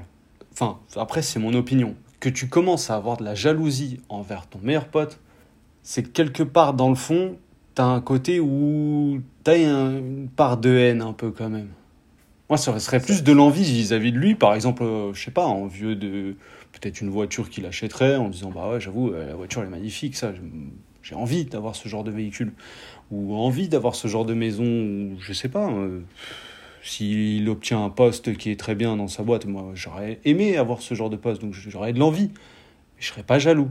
[0.51, 1.95] Enfin, après, c'est mon opinion.
[2.19, 5.19] Que tu commences à avoir de la jalousie envers ton meilleur pote,
[5.83, 7.37] c'est que quelque part dans le fond,
[7.77, 11.67] t'as un côté où t'as un- une part de haine un peu quand même.
[12.49, 15.45] Moi, ça serait plus de l'envie vis-à-vis de lui, par exemple, euh, je sais pas,
[15.45, 16.35] en vieux de
[16.71, 19.71] peut-être une voiture qu'il achèterait, en disant bah ouais, j'avoue, euh, la voiture elle est
[19.71, 20.33] magnifique, ça,
[21.03, 22.53] j'ai envie d'avoir ce genre de véhicule,
[23.11, 25.69] ou envie d'avoir ce genre de maison, ou je sais pas.
[25.71, 26.01] euh,
[26.83, 30.81] s'il obtient un poste qui est très bien dans sa boîte, moi j'aurais aimé avoir
[30.81, 32.31] ce genre de poste, donc j'aurais de l'envie.
[32.99, 33.69] Je serais pas jaloux.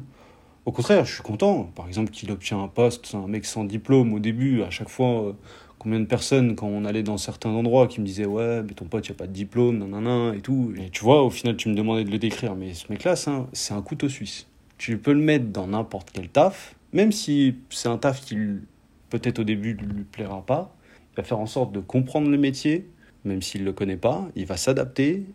[0.67, 1.71] Au contraire, je suis content.
[1.77, 5.29] Par exemple, qu'il obtient un poste, un mec sans diplôme au début, à chaque fois,
[5.29, 5.33] euh,
[5.79, 8.87] combien de personnes, quand on allait dans certains endroits, qui me disaient Ouais, mais ton
[8.87, 10.75] pote, il a pas de diplôme, nanana, et tout.
[10.77, 13.31] Et tu vois, au final, tu me demandais de le décrire, mais ce mec-là, c'est
[13.31, 14.49] un, un couteau suisse.
[14.77, 18.37] Tu peux le mettre dans n'importe quel taf, même si c'est un taf qui,
[19.09, 20.75] peut-être au début, ne lui plaira pas.
[21.13, 22.89] Il va faire en sorte de comprendre le métier,
[23.25, 24.29] même s'il ne le connaît pas.
[24.35, 25.27] Il va s'adapter.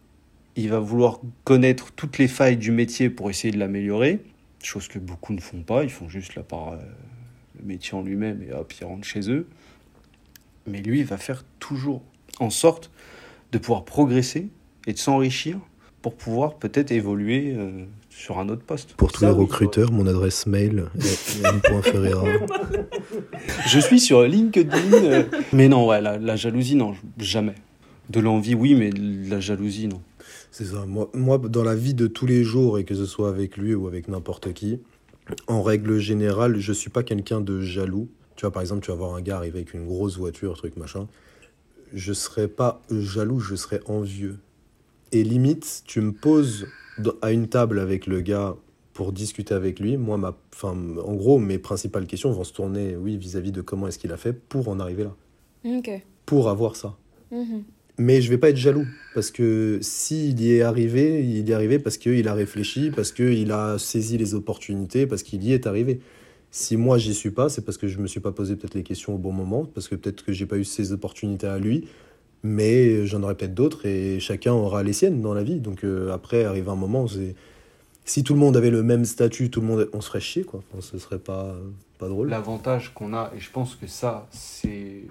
[0.58, 4.20] Il va vouloir connaître toutes les failles du métier pour essayer de l'améliorer.
[4.64, 5.84] Chose que beaucoup ne font pas.
[5.84, 6.78] Ils font juste la part, euh,
[7.60, 9.48] le métier en lui-même et hop, ils rentrent chez eux.
[10.68, 12.02] Mais lui, il va faire toujours
[12.40, 12.92] en sorte
[13.52, 14.50] de pouvoir progresser
[14.88, 15.58] et de s'enrichir
[16.02, 18.94] pour pouvoir peut-être évoluer euh, sur un autre poste.
[18.94, 22.24] Pour tous les oui, recruteurs, mon adresse mail est m.ferreira.
[23.68, 24.94] Je suis sur LinkedIn.
[24.94, 27.56] euh, mais non, ouais, la, la jalousie, non, jamais.
[28.10, 30.02] De l'envie, oui, mais de la jalousie, non.
[30.52, 30.86] C'est ça.
[30.86, 33.74] Moi, moi, dans la vie de tous les jours, et que ce soit avec lui
[33.74, 34.80] ou avec n'importe qui,
[35.48, 38.10] en règle générale, je suis pas quelqu'un de jaloux.
[38.36, 40.78] Tu vois, par exemple, tu vas voir un gars arriver avec une grosse voiture, truc
[40.78, 41.08] machin.
[41.94, 44.40] Je serais pas jaloux, je serais envieux.
[45.12, 46.68] Et limite, tu me poses
[47.22, 48.56] à une table avec le gars
[48.94, 49.98] pour discuter avec lui.
[49.98, 53.88] Moi, ma, enfin, en gros, mes principales questions vont se tourner, oui, vis-à-vis de comment
[53.88, 55.16] est-ce qu'il a fait pour en arriver là,
[56.26, 56.96] pour avoir ça.
[57.32, 57.64] Mhm.
[58.02, 61.54] Mais je vais pas être jaloux parce que s'il y est arrivé, il y est
[61.54, 65.68] arrivé parce qu'il a réfléchi, parce qu'il a saisi les opportunités, parce qu'il y est
[65.68, 66.02] arrivé.
[66.50, 68.82] Si moi j'y suis pas, c'est parce que je me suis pas posé peut-être les
[68.82, 71.90] questions au bon moment, parce que peut-être que j'ai pas eu ces opportunités à lui,
[72.42, 75.60] mais j'en aurai peut-être d'autres et chacun aura les siennes dans la vie.
[75.60, 77.36] Donc euh, après arrive un moment, c'est
[78.04, 80.44] si tout le monde avait le même statut, tout le monde, on se ferait chier
[80.44, 80.64] quoi.
[80.72, 81.56] Enfin, ce serait pas
[82.00, 82.30] pas drôle.
[82.30, 85.04] L'avantage qu'on a, et je pense que ça, c'est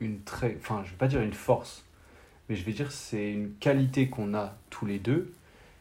[0.00, 0.56] une très.
[0.58, 1.84] Enfin, je vais pas dire une force,
[2.50, 5.32] mais je vais dire c'est une qualité qu'on a tous les deux.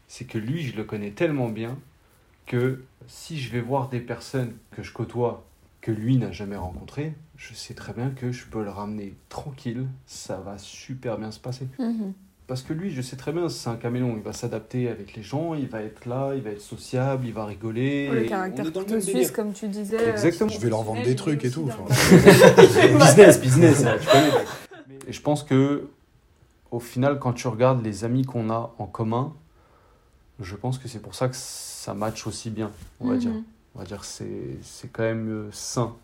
[0.07, 1.77] C'est que lui, je le connais tellement bien
[2.45, 5.45] que si je vais voir des personnes que je côtoie,
[5.81, 9.87] que lui n'a jamais rencontrées, je sais très bien que je peux le ramener tranquille,
[10.05, 11.67] ça va super bien se passer.
[11.79, 12.13] Mhm.
[12.45, 15.21] Parce que lui, je sais très bien, c'est un caméléon, il va s'adapter avec les
[15.21, 18.09] gens, il va être là, il va être sociable, il va rigoler.
[18.09, 20.09] Le caractère couteau suisse, comme tu disais.
[20.09, 20.49] Exactement.
[20.49, 21.69] Je vais leur vendre des trucs et tout.
[22.99, 24.31] business, business, tu connais.
[25.07, 25.89] Et je pense que,
[26.71, 29.33] au final, quand tu regardes les amis qu'on a en commun,
[30.39, 33.31] je pense que c'est pour ça que ça match aussi bien, on va dire.
[33.31, 33.43] Mhm.
[33.75, 35.95] On va dire que c'est c'est quand même euh, sain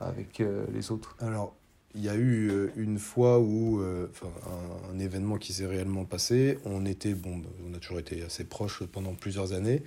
[0.00, 1.16] avec euh, les autres.
[1.20, 1.54] Alors,
[1.94, 5.66] il y a eu euh, une fois où, euh, enfin, un, un événement qui s'est
[5.66, 6.58] réellement passé.
[6.64, 9.82] On était, bon, on a toujours été assez proches pendant plusieurs années.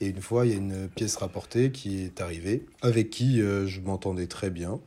[0.00, 3.66] Et une fois, il y a une pièce rapportée qui est arrivée, avec qui euh,
[3.66, 4.80] je m'entendais très bien.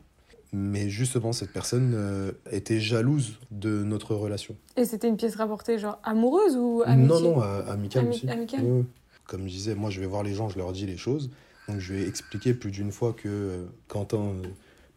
[0.54, 4.56] Mais justement, cette personne euh, était jalouse de notre relation.
[4.78, 8.30] Et c'était une pièce rapportée, genre amoureuse ou amitié Non, non, amicale Ami- aussi.
[8.30, 8.86] amicale.
[9.26, 11.30] Comme je disais, moi je vais voir les gens, je leur dis les choses.
[11.68, 14.42] Donc je vais expliquer plus d'une fois que euh, Quentin, euh,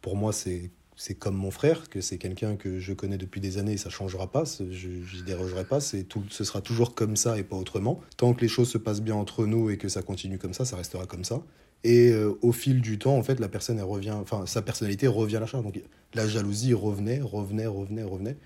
[0.03, 3.57] pour moi, c'est c'est comme mon frère, que c'est quelqu'un que je connais depuis des
[3.57, 7.17] années et ça changera pas, je n'y dérogerai pas, c'est tout, ce sera toujours comme
[7.17, 8.01] ça et pas autrement.
[8.19, 10.67] Tant que les choses se passent bien entre nous et que ça continue comme ça,
[10.67, 11.41] ça restera comme ça.
[11.83, 15.37] Et euh, au fil du temps, en fait, la personne, revient, enfin, sa personnalité revient
[15.37, 15.65] à la charge.
[15.65, 15.81] Donc
[16.15, 18.37] la jalousie revenait, revenait, revenait, revenait.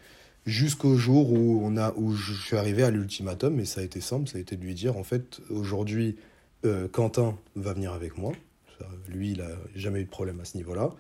[0.47, 4.03] Jusqu'au jour où on a où je suis arrivé à l'ultimatum et ça a été
[4.03, 6.17] simple ça a été de lui dire en fait aujourd'hui
[6.67, 8.33] euh, Quentin va venir avec moi.
[9.09, 10.91] Lui il a jamais eu de problème à ce niveau là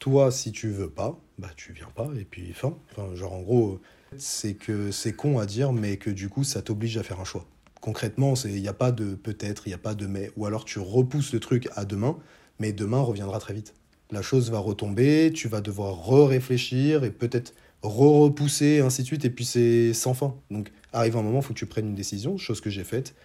[0.00, 2.76] toi si tu veux pas bah tu viens pas et puis fin.
[2.90, 3.80] Enfin genre en gros
[4.16, 7.24] c'est que c'est con à dire mais que du coup ça t'oblige à faire un
[7.24, 7.46] choix
[7.86, 10.46] concrètement c'est il n'y a pas de peut-être il n'y a pas de mais ou
[10.46, 12.16] alors tu repousses le truc à demain
[12.58, 13.74] mais demain reviendra très vite
[14.10, 19.30] la chose va retomber tu vas devoir re-réfléchir et peut-être re-repousser, ainsi de suite, et
[19.30, 20.36] puis c'est sans fin.
[20.52, 23.16] Donc, arrive un moment, il faut que tu prennes une décision, chose que j'ai faite.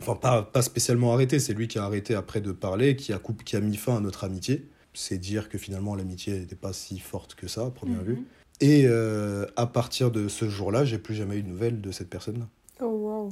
[0.00, 3.18] Enfin, pas, pas spécialement arrêté, c'est lui qui a arrêté après de parler, qui a,
[3.18, 4.68] coup- qui a mis fin à notre amitié.
[4.92, 8.04] C'est dire que finalement, l'amitié n'était pas si forte que ça, à première Mhm.
[8.04, 8.18] vue.
[8.60, 12.08] Et euh, à partir de ce jour-là, j'ai plus jamais eu de nouvelles de cette
[12.08, 12.46] personne-là.
[12.80, 13.28] Oh wow.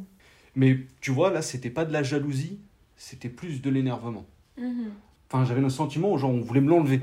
[0.54, 2.58] Mais tu vois, là, c'était pas de la jalousie,
[2.96, 4.26] c'était plus de l'énervement.
[4.58, 4.90] Mhm.
[5.30, 7.00] Enfin, j'avais le sentiment, genre, on voulait me l'enlever.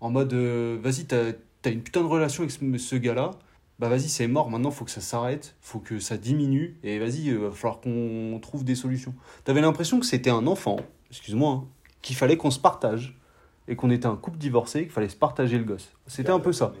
[0.00, 1.32] En mode, euh, vas-y, t'as
[1.64, 3.30] as une putain de relation avec ce, ce gars-là.
[3.78, 7.26] Bah vas-y, c'est mort, maintenant faut que ça s'arrête, faut que ça diminue, et vas-y,
[7.26, 9.12] il va falloir qu'on trouve des solutions.
[9.44, 10.76] T'avais l'impression que c'était un enfant,
[11.10, 11.64] excuse-moi, hein,
[12.00, 13.18] qu'il fallait qu'on se partage,
[13.66, 15.90] et qu'on était un couple divorcé, qu'il fallait se partager le gosse.
[16.06, 16.72] C'était un peu ça.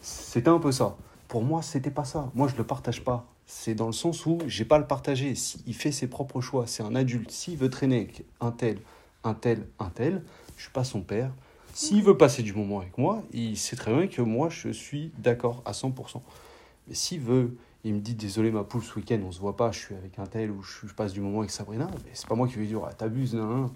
[0.00, 0.96] C'était un peu ça.
[1.28, 2.30] Pour moi, c'était pas ça.
[2.34, 3.26] Moi, je le partage pas.
[3.46, 5.34] C'est dans le sens où j'ai pas à le partager.
[5.34, 7.30] S'il fait ses propres choix, c'est un adulte.
[7.30, 8.78] S'il veut traîner avec un tel,
[9.24, 10.22] un tel, un tel,
[10.56, 11.32] je suis pas son père.
[11.74, 15.10] S'il veut passer du moment avec moi, il sait très bien que moi, je suis
[15.18, 16.20] d'accord à 100%.
[16.88, 19.72] Mais s'il veut, il me dit désolé ma poule, ce week-end, on se voit pas,
[19.72, 22.34] je suis avec un tel ou je, passe du moment avec Sabrina, mais c'est pas
[22.34, 23.70] moi qui vais lui dire ah, t'abuses, nan, nan, nan.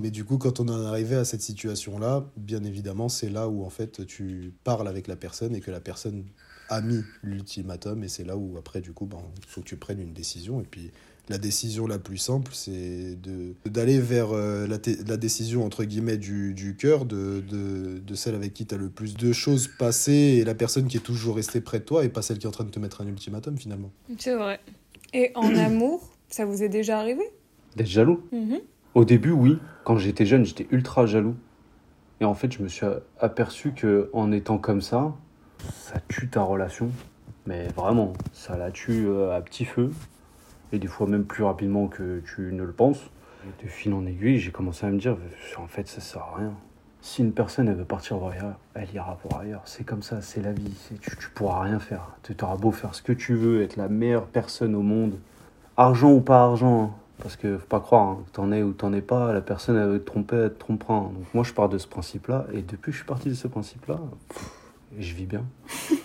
[0.00, 3.48] Mais du coup, quand on en est arrivé à cette situation-là, bien évidemment, c'est là
[3.48, 6.24] où en fait tu parles avec la personne et que la personne
[6.72, 9.76] a mis l'ultimatum et c'est là où après du coup, ben, il faut que tu
[9.76, 10.90] prennes une décision et puis
[11.28, 16.52] la décision la plus simple, c'est de d'aller vers euh, la, décision entre guillemets du,
[16.52, 20.38] du cœur, de, de, de celle avec qui tu as le plus de choses passées
[20.40, 22.48] et la personne qui est toujours restée près de toi et pas celle qui est
[22.48, 23.92] en train de te mettre un ultimatum finalement.
[24.18, 24.60] C'est vrai.
[25.12, 27.22] Et en amour, ça vous est déjà arrivé?
[27.76, 28.22] D'être jaloux?
[28.32, 28.60] Mhm.
[28.94, 29.58] Au début, oui.
[29.84, 31.36] Quand j'étais jeune, j'étais ultra jaloux.
[32.20, 32.86] Et en fait, je me suis
[33.20, 35.14] aperçu que en étant comme ça,
[35.70, 36.90] ça tue ta relation.
[37.46, 39.90] Mais vraiment, ça la tue euh, à petit feu.
[40.72, 43.10] Et des fois même plus rapidement que tu ne le penses.
[43.62, 45.16] De fil en aiguille, j'ai commencé à me dire,
[45.58, 46.52] en fait, ça sert à rien.
[47.00, 49.62] Si une personne elle veut partir voir ailleurs, elle ira voir ailleurs.
[49.64, 50.72] C'est comme ça, c'est la vie.
[51.00, 52.10] Tu, tu pourras rien faire.
[52.22, 55.18] Tu auras beau faire ce que tu veux, être la meilleure personne au monde,
[55.76, 56.84] argent ou pas argent.
[56.84, 56.90] hein.
[57.22, 59.88] Parce que faut pas croire, hein, t'en es ou t'en es pas, la personne elle
[59.88, 60.94] veut te tromper, elle te trompera.
[60.94, 63.46] Donc moi je pars de ce principe-là, et depuis que je suis parti de ce
[63.46, 63.98] principe-là,
[64.98, 65.46] je vis bien.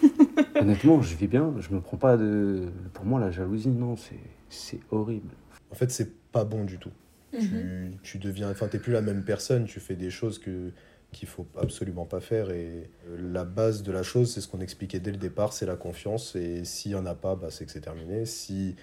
[0.55, 1.53] Honnêtement, je vis bien.
[1.59, 2.69] Je me prends pas de.
[2.93, 4.19] Pour moi, la jalousie, non, c'est
[4.49, 5.29] c'est horrible.
[5.71, 6.91] En fait, c'est pas bon du tout.
[7.31, 10.71] tu, tu deviens, enfin, t'es plus la même personne, tu fais des choses que
[11.11, 14.59] qu'il faut absolument pas faire et euh, la base de la chose, c'est ce qu'on
[14.59, 17.65] expliquait dès le départ, c'est la confiance et s'il y en a pas, bah, c'est
[17.65, 18.25] que c'est terminé.
[18.25, 18.75] Si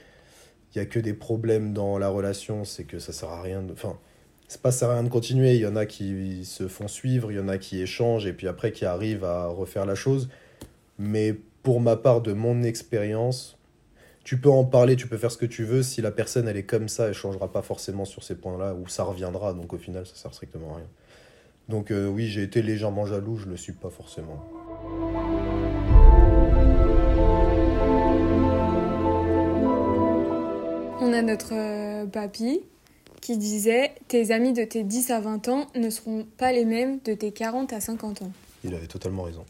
[0.75, 3.62] il y a que des problèmes dans la relation, c'est que ça sert à rien
[3.62, 3.99] de, enfin,
[4.55, 5.55] c'est pas ça rien de continuer.
[5.55, 8.33] Il y en a qui se font suivre, il y en a qui échangent et
[8.33, 10.29] puis après qui arrivent à refaire la chose.
[10.97, 13.59] Mais pour ma part, de mon expérience,
[14.23, 15.83] tu peux en parler, tu peux faire ce que tu veux.
[15.83, 18.87] Si la personne elle est comme ça, elle changera pas forcément sur ces points-là, ou
[18.87, 19.55] ça reviendra.
[19.55, 20.88] Donc au final, ça sert strictement à rien.
[21.69, 24.40] Donc euh, oui, j'ai été légèrement jaloux, je le suis pas forcément.
[31.01, 32.61] On a notre euh, papy
[33.24, 36.98] qui disait Tes amis de tes 10 à 20 ans ne seront pas les mêmes
[37.06, 38.30] de tes 40 à 50 ans.
[38.64, 39.46] Il avait totalement raison.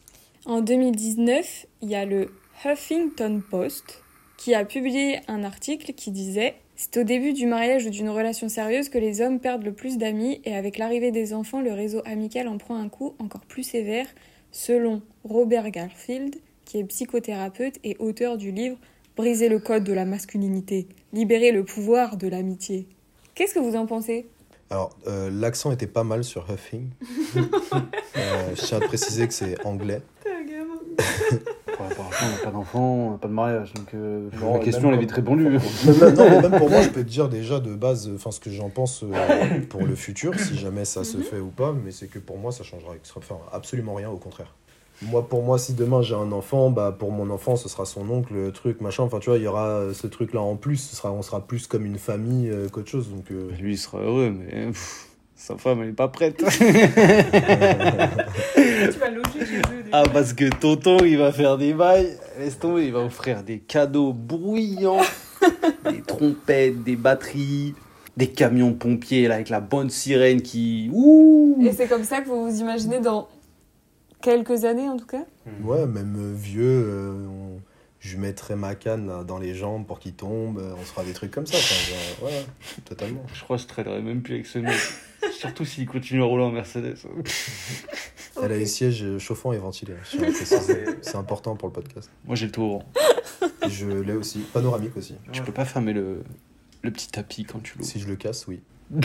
[0.47, 2.31] En 2019, il y a le
[2.65, 4.01] Huffington Post
[4.37, 8.49] qui a publié un article qui disait C'est au début du mariage ou d'une relation
[8.49, 12.01] sérieuse que les hommes perdent le plus d'amis et avec l'arrivée des enfants, le réseau
[12.05, 14.07] amical en prend un coup encore plus sévère,
[14.53, 18.79] selon Robert Garfield, qui est psychothérapeute et auteur du livre
[19.17, 22.87] Briser le code de la masculinité, libérer le pouvoir de l'amitié.
[23.35, 24.27] Qu'est-ce que vous en pensez?
[24.71, 26.89] Alors, euh, l'accent était pas mal sur Huffing.
[28.17, 30.01] Euh, je tiens à préciser que c'est anglais.
[31.77, 34.55] Pour la part, on n'a pas d'enfant, on n'a pas de mariage, donc euh, Non,
[34.55, 35.43] la question elle est vite répondue.
[35.49, 38.31] Même, même- non, mais même pour moi, je peux te dire déjà de base enfin,
[38.31, 41.73] ce que j'en pense euh, pour le futur, si jamais ça se fait ou pas,
[41.73, 44.55] mais c'est que pour moi, ça changera enfin, absolument rien, au contraire.
[45.11, 48.09] Moi, pour moi, si demain j'ai un enfant, bah, pour mon enfant, ce sera son
[48.11, 49.03] oncle, truc, machin.
[49.03, 50.77] Enfin, tu vois, il y aura euh, ce truc-là en plus.
[50.77, 53.11] Ce sera, on sera plus comme une famille euh, qu'autre chose.
[53.11, 56.39] Donc, euh, Lui il sera heureux, mais pff, sa femme elle est pas prête.
[58.93, 59.85] Tu vas loger chez eux.
[59.93, 63.59] ah, parce que tonton il va faire des bails, laisse tomber, il va offrir des
[63.59, 65.01] cadeaux bruyants,
[65.91, 67.75] des trompettes, des batteries,
[68.17, 70.91] des camions pompiers là, avec la bonne sirène qui.
[70.93, 73.29] Ouh Et c'est comme ça que vous vous imaginez dans
[74.25, 75.25] quelques années en tout cas
[75.63, 77.61] ouais, même euh, vieux, euh, on-
[78.01, 80.59] je lui mettrai ma canne là, dans les jambes pour qu'il tombe.
[80.59, 81.57] euh, on se fera des trucs comme ça.
[81.57, 81.75] Enfin,
[82.21, 82.45] genre, ouais,
[82.85, 83.25] totalement.
[83.33, 84.75] Je crois que je traînerai même plus avec ce mec.
[85.33, 86.97] Surtout s'il continue à rouler en Mercedes.
[88.43, 89.95] Elle a les sièges chauffants et ventilés.
[90.19, 90.85] préciser.
[91.01, 92.11] C'est important pour le podcast.
[92.27, 92.85] Moi j'ai le tour.
[93.69, 94.41] Je l'ai aussi.
[94.53, 95.15] Panoramique aussi.
[95.33, 96.23] Tu peux pas fermer le,
[96.83, 97.89] le petit tapis quand tu l'ouvres.
[97.91, 98.61] Si je le casse, oui.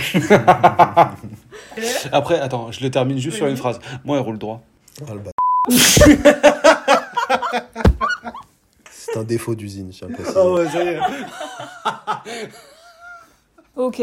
[2.12, 3.80] Après, attends, je le termine juste sur une phrase.
[4.04, 4.62] Moi, elle roule droit.
[5.08, 5.22] Ah, le.
[8.92, 10.34] C'est un défaut d'usine, je à préciser.
[10.34, 11.00] ça y est.
[13.76, 14.02] Ok,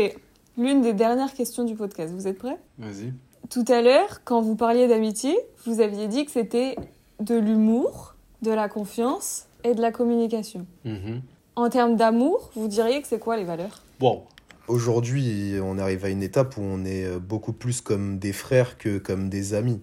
[0.57, 2.57] l'une des dernières questions du podcast, vous êtes prêts?
[2.79, 3.13] Vas-y.
[3.51, 6.77] Tout à l'heure, quand vous parliez d'amitié, vous aviez dit que c'était
[7.21, 10.67] de l'humour, de la confiance et de la communication.
[10.87, 11.21] Mhm.
[11.57, 13.83] En termes d'amour, vous diriez que c'est quoi les valeurs?
[14.01, 14.23] Bon.
[14.67, 18.99] Aujourd'hui, on arrive à une étape où on est beaucoup plus comme des frères que
[18.99, 19.81] comme des amis.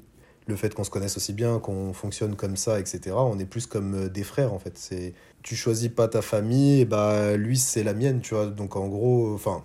[0.48, 3.66] Le fait qu'on se connaisse aussi bien, qu'on fonctionne comme ça, etc., on est plus
[3.66, 4.78] comme euh, des frères en fait.
[4.78, 8.48] C'est tu choisis pas ta famille, et bah lui c'est la mienne, tu vois.
[8.48, 9.64] Donc en gros, enfin,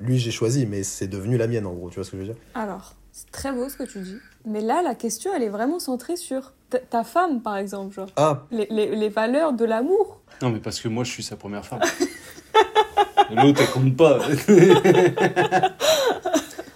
[0.00, 2.22] lui j'ai choisi, mais c'est devenu la mienne en gros, tu vois ce que je
[2.22, 2.36] veux dire?
[2.54, 4.16] Alors, c'est très beau ce que tu dis.
[4.44, 8.08] Mais là, la question, elle est vraiment centrée sur ta- ta femme, par exemple, genre.
[8.16, 10.20] Ah, Les, les- les valeurs de l'amour.
[10.42, 11.80] Non, mais parce que moi, je suis sa première femme.
[13.34, 14.18] L'autre, elle compte pas.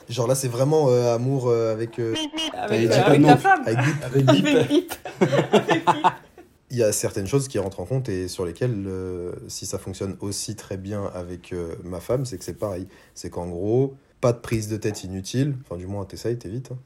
[0.09, 1.99] genre là c'est vraiment euh, amour euh, avec.
[1.99, 2.15] euh,
[2.55, 3.63] Avec, euh, avec ta femme.
[3.67, 4.05] avec bip.
[4.05, 4.47] Avec Bip.
[4.47, 4.93] Avec Bip.
[6.73, 9.79] Il y a certaines choses qui rentrent en compte et sur lesquelles, euh, si ça
[9.79, 12.89] fonctionne aussi très bien avec euh, ma femme, c'est que c'est pareil.
[13.15, 16.73] C'est qu'en gros, pas de prise de tête inutile, enfin du moins t'essayes, t'évites.
[16.73, 16.79] hein.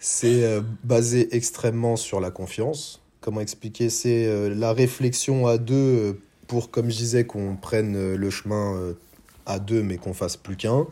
[0.00, 3.00] C'est euh, basé extrêmement sur la confiance.
[3.20, 3.90] Comment expliquer?
[3.90, 8.94] C'est euh, la réflexion à deux pour, comme je disais, qu'on prenne le chemin euh,
[9.46, 10.86] à deux mais qu'on fasse plus qu'un.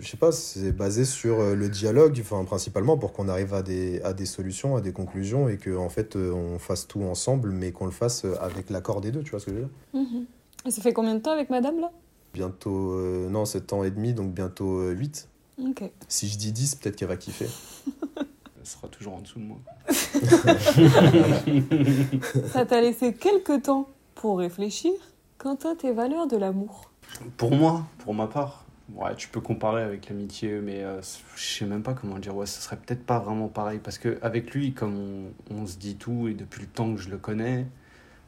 [0.00, 3.62] Je sais pas, c'est basé sur euh, le dialogue, enfin principalement pour qu'on arrive à
[3.62, 7.02] des, à des solutions, à des conclusions et que en fait euh, on fasse tout
[7.02, 9.56] ensemble, mais qu'on le fasse euh, avec l'accord des deux, tu vois ce que je
[9.56, 9.70] veux dire?
[9.94, 10.26] Mhm.
[10.66, 11.90] Et ça fait combien de temps avec madame, là?
[12.32, 15.28] Bientôt, euh, non, 7 ans et demi, donc bientôt euh, 8.
[15.68, 15.84] Ok.
[16.08, 17.48] Si je dis 10, peut-être qu'elle va kiffer.
[18.16, 19.58] Elle sera toujours en dessous de moi.
[22.52, 24.92] Ça t'a laissé quelques temps pour réfléchir.
[25.38, 26.90] Quant à tes valeurs de l'amour?
[27.36, 31.00] Pour moi, pour ma part, Ouais, tu peux comparer avec l'amitié, mais euh,
[31.36, 32.36] je sais même pas comment dire.
[32.36, 33.80] Ouais, ce serait peut-être pas vraiment pareil.
[33.82, 37.08] Parce que avec lui, comme on, se dit tout, et depuis le temps que je
[37.08, 37.66] le connais,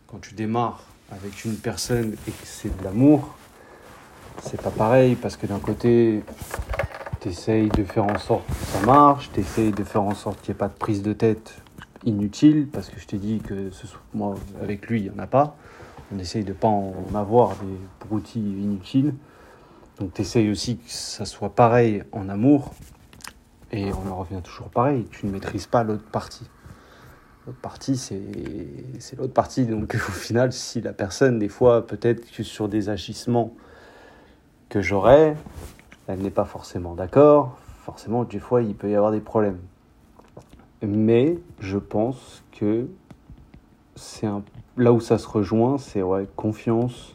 [0.07, 3.37] quand tu démarres avec une personne et que c'est de l'amour,
[4.43, 5.15] c'est pas pareil.
[5.15, 6.25] Parce que d'un côté,
[7.21, 10.57] t'essayes de faire en sorte que ça marche, t'essayes de faire en sorte qu'il n'y
[10.57, 11.55] ait pas de prise de tête
[12.07, 12.67] inutile.
[12.73, 15.55] Parce que je t'ai dit que ce, moi, avec lui, il n'y en a pas.
[16.15, 19.13] On essaye de pas en avoir des broutilles inutiles.
[19.99, 22.75] Donc tu essayes aussi que ça soit pareil en amour.
[23.73, 25.07] Et on en revient toujours pareil.
[25.11, 26.47] Tu ne maîtrises pas l'autre partie.
[27.47, 28.21] L'autre partie, c'est
[29.17, 29.65] l'autre partie.
[29.65, 33.55] Donc au final, si la personne, des fois, peut-être que sur des agissements
[34.69, 35.37] que j'aurais,
[36.07, 39.59] elle n'est pas forcément d'accord, forcément, des fois, il peut y avoir des problèmes.
[40.83, 42.87] Mais je pense que
[43.95, 44.43] c'est un...
[44.77, 47.15] là où ça se rejoint, c'est ouais, confiance,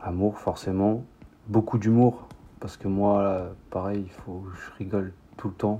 [0.00, 1.04] amour, forcément,
[1.50, 2.28] beaucoup d'humour.
[2.60, 5.78] Parce que moi, là, pareil, il faut, je rigole tout le temps,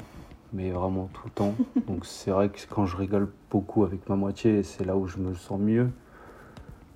[0.52, 1.54] mais vraiment tout le temps.
[1.86, 5.18] Donc c'est vrai que quand je rigole beaucoup avec ma moitié, c'est là où je
[5.18, 5.88] me sens mieux.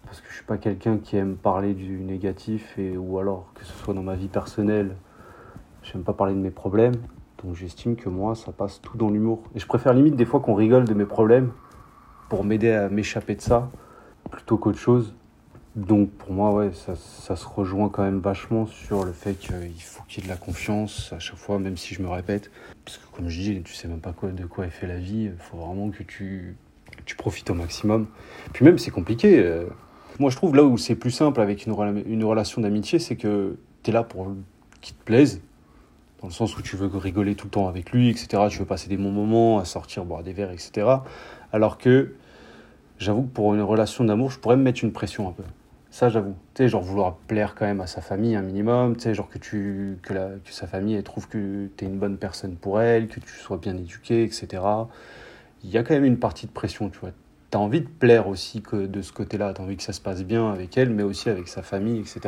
[0.04, 3.64] Parce que je suis pas quelqu'un qui aime parler du négatif, et, ou alors que
[3.64, 4.96] ce soit dans ma vie personnelle,
[5.82, 6.94] j'aime pas parler de mes problèmes.
[7.42, 9.42] Donc j'estime que moi, ça passe tout dans l'humour.
[9.54, 11.52] Et je préfère limite des fois qu'on rigole de mes problèmes
[12.28, 13.70] pour m'aider à m'échapper de ça,
[14.30, 15.14] plutôt qu'autre chose.
[15.76, 19.72] Donc pour moi, ouais, ça, ça se rejoint quand même vachement sur le fait qu'il
[19.80, 22.50] faut qu'il y ait de la confiance à chaque fois, même si je me répète.
[22.84, 25.24] Parce que comme je dis, tu sais même pas de quoi est fait la vie.
[25.24, 26.56] Il faut vraiment que tu,
[27.06, 28.06] tu profites au maximum.
[28.52, 29.40] Puis même, c'est compliqué.
[29.40, 29.66] euh.
[30.20, 31.74] Moi, je trouve là où c'est plus simple avec une,
[32.06, 34.28] une relation d'amitié, c'est que tu es là pour
[34.80, 35.40] qu'il te plaise.
[36.20, 38.44] Dans le sens où tu veux rigoler tout le temps avec lui, etc.
[38.48, 40.86] Tu veux passer des bons moments, à sortir, boire des verres, etc.
[41.52, 42.14] Alors que
[42.98, 45.42] j'avoue que pour une relation d'amour, je pourrais me mettre une pression un peu.
[45.94, 46.34] Ça, j'avoue.
[46.54, 48.96] Tu sais, genre vouloir plaire quand même à sa famille un minimum.
[48.96, 51.86] Tu sais, genre que, tu, que, la, que sa famille elle trouve que tu es
[51.86, 54.60] une bonne personne pour elle, que tu sois bien éduqué, etc.
[55.62, 57.10] Il y a quand même une partie de pression, tu vois.
[57.52, 59.54] Tu as envie de plaire aussi que de ce côté-là.
[59.54, 62.00] Tu as envie que ça se passe bien avec elle, mais aussi avec sa famille,
[62.00, 62.22] etc.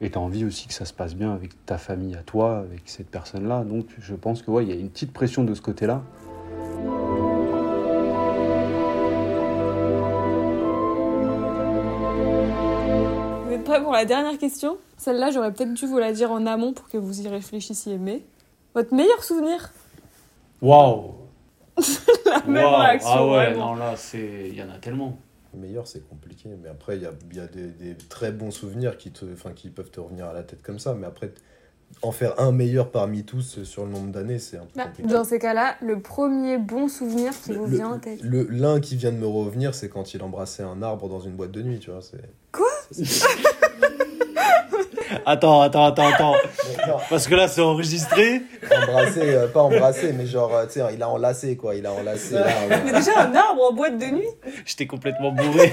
[0.00, 2.58] Et tu as envie aussi que ça se passe bien avec ta famille à toi,
[2.58, 3.64] avec cette personne-là.
[3.64, 6.04] Donc je pense que ouais, il y a une petite pression de ce côté-là.
[13.68, 14.78] Prêts pour la dernière question?
[14.96, 17.98] Celle-là, j'aurais peut-être dû vous la dire en amont pour que vous y réfléchissiez.
[17.98, 18.22] Mais
[18.74, 19.70] votre meilleur souvenir?
[20.62, 21.12] Waouh
[22.26, 23.10] La même réaction.
[23.12, 23.74] Ah ouais, vraiment.
[23.74, 24.46] non, là, c'est...
[24.48, 25.18] il y en a tellement.
[25.54, 26.48] Meilleur, c'est compliqué.
[26.62, 29.24] Mais après, il y a, il y a des, des très bons souvenirs qui, te,
[29.32, 30.94] enfin, qui peuvent te revenir à la tête comme ça.
[30.94, 31.32] Mais après,
[32.02, 35.08] en faire un meilleur parmi tous sur le nombre d'années, c'est un peu Bah, compliqué.
[35.08, 38.20] dans ces cas-là, le premier bon souvenir qui vous Le- vient en tête.
[38.22, 41.32] Le- L'un qui vient de me revenir, c'est quand il embrassait un arbre dans une
[41.36, 42.00] boîte de nuit, tu vois.
[42.02, 42.18] c'est-
[45.26, 46.34] Attends, attends, attends, attends.
[47.08, 48.42] Parce que là, c'est enregistré.
[48.70, 51.74] embrasser, euh, pas embrasser, mais genre, euh, tu sais, il a enlacé, quoi.
[51.74, 52.82] Il a enlacé l'arbre.
[52.84, 54.28] Mais déjà, un arbre en boîte de nuit
[54.64, 55.72] J'étais complètement bourré.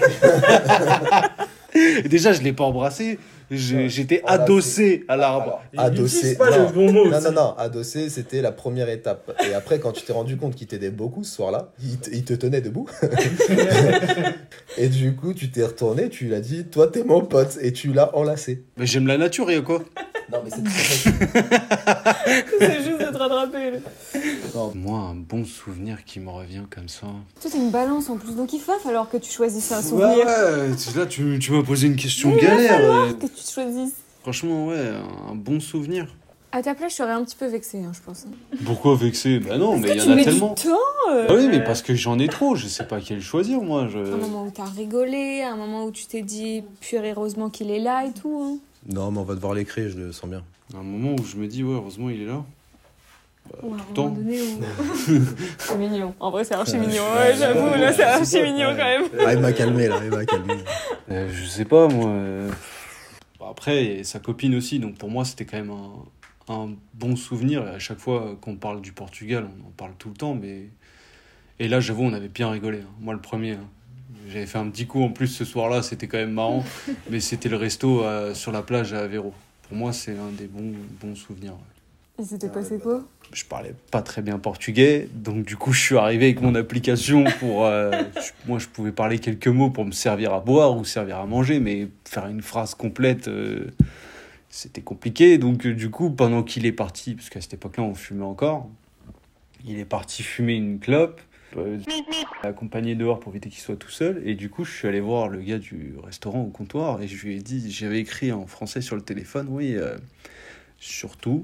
[2.06, 3.20] Déjà, je l'ai pas embrassé.
[3.52, 5.62] J'étais adossé à l'arbre.
[5.78, 6.22] Adossé.
[6.32, 6.68] C'est pas non.
[6.68, 7.10] le bon mot.
[7.10, 9.32] Non, non, non, adossé, c'était la première étape.
[9.50, 12.24] Et après, quand tu t'es rendu compte qu'il t'aidait beaucoup ce soir-là, il, te- il
[12.24, 12.88] te tenait debout.
[14.78, 17.58] et du coup, tu t'es retourné, tu lui as dit, toi, t'es mon pote.
[17.62, 18.64] Et tu l'as enlacé.
[18.78, 19.84] Mais j'aime la nature, et quoi
[20.32, 22.16] Non, mais c'est très
[22.60, 23.72] C'est juste de te rattraper.
[23.72, 23.80] là.
[24.74, 27.08] Moi, un bon souvenir qui me revient comme ça.
[27.42, 29.84] Toi, t'es une balance en plus, donc il va falloir que tu choisisses un Ouais,
[29.84, 30.26] souvenir.
[30.26, 30.70] ouais.
[30.96, 32.80] Là, tu, tu m'as posé une question Mais il va galère.
[32.82, 33.14] euh.
[33.14, 33.94] Que tu choisisses.
[34.24, 34.90] Franchement, ouais,
[35.30, 36.08] un bon souvenir.
[36.52, 38.26] À ta place, je serais un petit peu vexée, hein, je pense.
[38.66, 40.54] Pourquoi vexé Bah non, mais il y en a mets tellement.
[40.54, 40.78] du temps
[41.12, 41.26] euh.
[41.30, 43.88] Ah oui, mais parce que j'en ai trop, je sais pas quel choisir, moi.
[43.92, 44.00] Je...
[44.00, 47.80] Un moment où t'as rigolé, un moment où tu t'es dit, purée, heureusement qu'il est
[47.80, 48.42] là et tout.
[48.42, 48.58] hein.
[48.88, 50.44] Non, mais on va devoir l'écrire, je le sens bien.
[50.74, 52.44] Un moment où je me dis, ouais, heureusement, il est là.
[53.62, 54.04] Ou à un tout le temps.
[54.10, 54.62] moment donné où...
[55.60, 56.16] c'est mignon.
[56.20, 57.04] En vrai, c'est archi mignon.
[57.16, 59.04] Ouais, j'avoue, là, c'est archi mignon quand même.
[59.26, 60.54] Ah, il m'a calmé, là, il m'a calmé.
[61.12, 62.10] Euh, je sais pas, moi.
[62.10, 62.50] euh,
[63.40, 66.54] bon, après, il y a sa copine aussi, donc pour moi, c'était quand même un,
[66.54, 67.62] un bon souvenir.
[67.68, 70.64] Et à chaque fois qu'on parle du Portugal, on en parle tout le temps, mais.
[71.60, 72.80] Et là, j'avoue, on avait bien rigolé.
[72.80, 72.90] hein.
[73.00, 73.52] Moi, le premier.
[73.52, 73.68] hein.
[74.28, 76.64] J'avais fait un petit coup en plus ce soir-là, c'était quand même marrant.
[77.10, 79.34] mais c'était le resto euh, sur la plage à Aveiro.
[79.68, 81.54] Pour moi, c'est un des bons, bons souvenirs.
[81.54, 81.60] ouais.
[82.18, 83.04] Il s'était passé quoi?
[83.34, 87.26] je parlais pas très bien portugais, donc du coup je suis arrivé avec mon application
[87.40, 87.66] pour...
[87.66, 91.18] euh, je- moi je pouvais parler quelques mots pour me servir à boire ou servir
[91.18, 93.72] à manger, mais faire une phrase complète, euh,
[94.50, 95.38] c'était compliqué.
[95.40, 98.70] Donc euh, du coup pendant qu'il est parti, parce qu'à cette époque-là on fumait encore,
[99.68, 101.20] il est parti fumer une clope,
[102.44, 105.30] accompagné dehors pour éviter qu'il soit tout seul, et du coup je suis allé voir
[105.30, 108.82] le gars du restaurant au comptoir et je lui ai dit, j'avais écrit en français
[108.82, 109.76] sur le téléphone, oui...
[109.76, 109.98] euh,
[110.80, 111.44] surtout,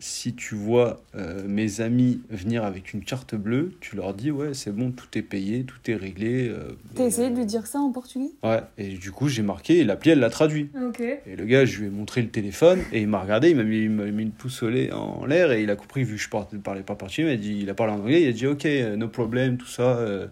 [0.00, 4.54] si tu vois euh, mes amis venir avec une carte bleue, tu leur dis ouais
[4.54, 6.48] c'est bon, tout est payé, tout est réglé.
[6.48, 8.30] euh, T'as essayé de lui dire ça en portugais?
[8.44, 10.70] Ouais, et du coup j'ai marqué, et l'appli elle l'a traduit.
[10.86, 11.00] Ok.
[11.00, 13.64] Et le gars, je lui ai montré le téléphone et il m'a regardé, il m'a
[13.64, 16.82] mis, mis le pouce en l'air et il a compris, vu que je parlais, parlais
[16.82, 18.96] pas portugais, il, m'a dit, il a parlé en anglais, il a dit ok, euh,
[18.96, 20.28] no problem, tout ça, euh,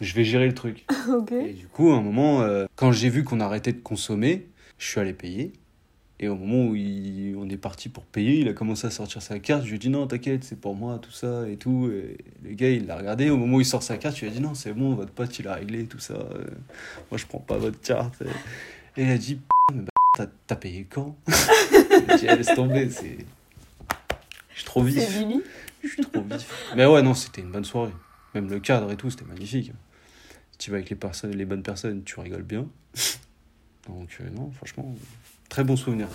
[0.00, 0.84] je vais gérer le truc.
[1.08, 1.32] Ok.
[1.32, 4.46] Et du coup, à un moment, euh, quand j'ai vu qu'on arrêtait de consommer,
[4.78, 5.52] je suis allé payer.
[6.22, 9.22] Et au moment où il- on est parti pour payer, il a commencé à sortir
[9.22, 9.64] sa carte.
[9.64, 11.90] Je lui ai dit non, t'inquiète, c'est pour moi, tout ça et tout.
[11.90, 13.30] Et le gars, il l'a regardé.
[13.30, 15.12] Au moment où il sort sa carte, je lui ai dit non, c'est bon, votre
[15.12, 16.12] pote, il a réglé, tout ça.
[16.14, 16.44] Euh,
[17.10, 18.22] moi, je prends pas votre carte.
[18.98, 19.40] Et il a dit,
[19.72, 19.82] mais
[20.18, 21.16] bah, t'as- payé quand?
[22.10, 23.16] J'ai dit, Ah, laisse tomber, c'est.
[24.52, 25.24] Je suis trop vif.
[25.82, 26.72] Je suis trop vif.
[26.76, 27.94] Mais ouais, non, c'était une bonne soirée.
[28.34, 29.72] Même le cadre et tout, c'était magnifique.
[30.52, 32.66] Si tu vas avec les, personnes, les bonnes personnes, tu rigoles bien.
[33.88, 34.94] Donc, euh, non, franchement,
[35.50, 36.06] très bon souvenir.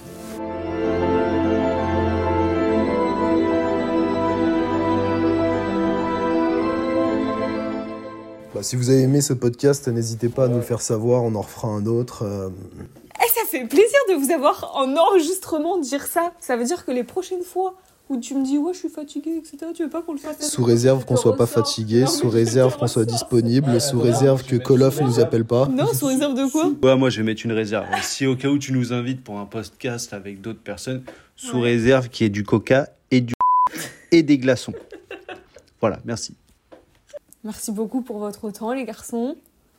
[8.53, 11.35] Bah, si vous avez aimé ce podcast, n'hésitez pas à nous le faire savoir, on
[11.35, 12.23] en refera un autre.
[12.23, 12.49] euh,
[13.19, 16.31] Eh, ça fait plaisir de vous avoir en enregistrement dire ça.
[16.39, 17.75] Ça veut dire que les prochaines fois
[18.09, 20.47] où tu me dis ouais je suis fatiguée etc tu veux pas qu'on le fasse
[20.49, 24.55] sous réserve qu'on soit pas fatigué, Non, sous réserve qu'on soit disponible, sous réserve que
[24.57, 25.67] Call of nous appelle pas.
[25.67, 27.85] Non sous réserve de quoi Ouais, moi, je vais mettre une réserve.
[28.03, 31.03] Si au cas où tu nous invites pour un podcast avec d'autres personnes,
[31.35, 31.71] sous Ouais.
[31.71, 33.33] réserve qu'il y ait du coca et du
[34.11, 34.73] et des glaçons.
[35.81, 36.35] Voilà, merci.
[37.43, 39.35] Merci beaucoup pour votre temps les garçons.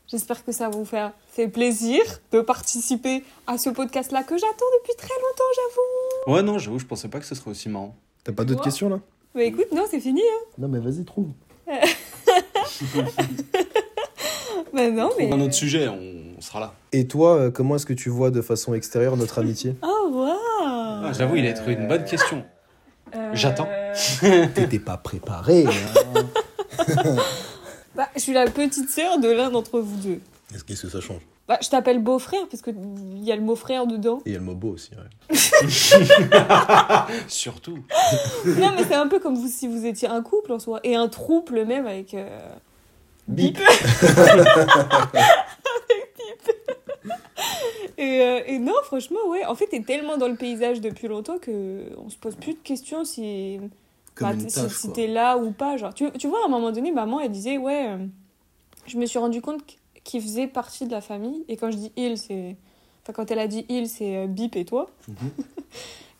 [0.08, 2.00] J'espère que ça vous fait, fait plaisir
[2.32, 6.34] de participer à ce podcast là que j'attends depuis très longtemps j'avoue.
[6.36, 7.96] Ouais, non, j'avoue, je pensais pas que ce serait aussi marrant.
[8.26, 8.98] T'as pas d'autres questions là?
[9.36, 10.44] Mais écoute non c'est fini hein.
[10.58, 11.28] Non mais vas-y, trouve.
[14.74, 15.32] Bah non mais.
[15.32, 16.74] Un autre sujet, on sera là.
[16.92, 19.76] Et toi, euh, comment est-ce que tu vois de façon extérieure notre amitié?
[19.82, 20.36] Oh wow.
[20.58, 22.44] Ah, j'avoue, il a trouvé une bonne question.
[23.14, 23.68] Euh, j'attends.
[24.54, 25.66] T'étais pas préparé.
[25.66, 26.24] hein.
[27.94, 30.20] Bah, je suis la petite sœur de l'un d'entre vous deux.
[30.50, 31.20] Qu'est-ce que ça change?
[31.48, 34.18] Bah, je t'appelle beau-frère parce que il y a le mot frère dedans.
[34.26, 34.90] Et il y a le mot beau aussi.
[34.92, 35.36] ouais.
[37.28, 37.78] Surtout.
[38.44, 40.80] non, mais c'est un peu comme vous, si vous étiez un couple en soi.
[40.82, 42.14] Et un trouble même avec.
[42.14, 42.38] euh,
[43.28, 43.58] Bip.
[44.02, 44.36] avec
[46.16, 46.50] Bip.
[47.98, 49.44] et, euh, et non, franchement, ouais.
[49.44, 52.58] En fait, t'es tellement dans le paysage depuis longtemps que on se pose plus de
[52.58, 53.60] questions si.
[54.14, 55.76] Comme bah, si- tâche, si t'es là ou pas.
[55.76, 57.98] Genre, tu, tu vois, à un moment donné, maman, elle disait, ouais, euh,
[58.86, 59.62] je me suis rendu compte
[60.06, 61.44] qu'il faisait partie de la famille.
[61.48, 62.56] Et quand je dis il, c'est.
[63.02, 64.88] Enfin, quand elle a dit il, c'est euh, Bip et toi.
[65.08, 65.14] Mhm.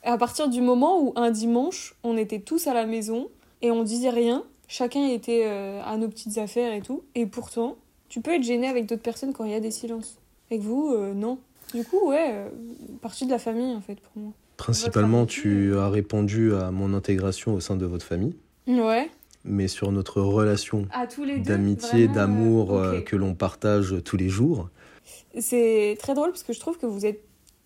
[0.07, 3.28] À partir du moment où un dimanche, on était tous à la maison
[3.61, 7.03] et on disait rien, chacun était euh, à nos petites affaires et tout.
[7.16, 7.76] Et pourtant,
[8.09, 10.18] tu peux être gêné avec d'autres personnes quand il y a des silences.
[10.49, 11.39] Avec vous, euh, non.
[11.74, 12.49] Du coup, ouais, euh,
[13.03, 14.32] partie de la famille en fait pour moi.
[14.57, 18.37] Principalement, tu as répondu à mon intégration au sein de votre famille,
[18.68, 19.11] Ouais.
[19.47, 20.87] Mais sur notre relation
[21.45, 24.69] d'amitié, d'amour euh, euh, que l'on partage tous les jours.
[25.39, 27.23] C'est très drôle parce que je trouve que vous êtes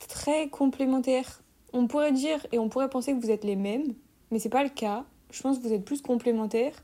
[0.08, 1.42] très complémentaires.
[1.72, 3.94] On pourrait dire et on pourrait penser que vous êtes les mêmes,
[4.30, 5.04] mais c'est pas le cas.
[5.30, 6.74] Je pense que vous êtes plus complémentaires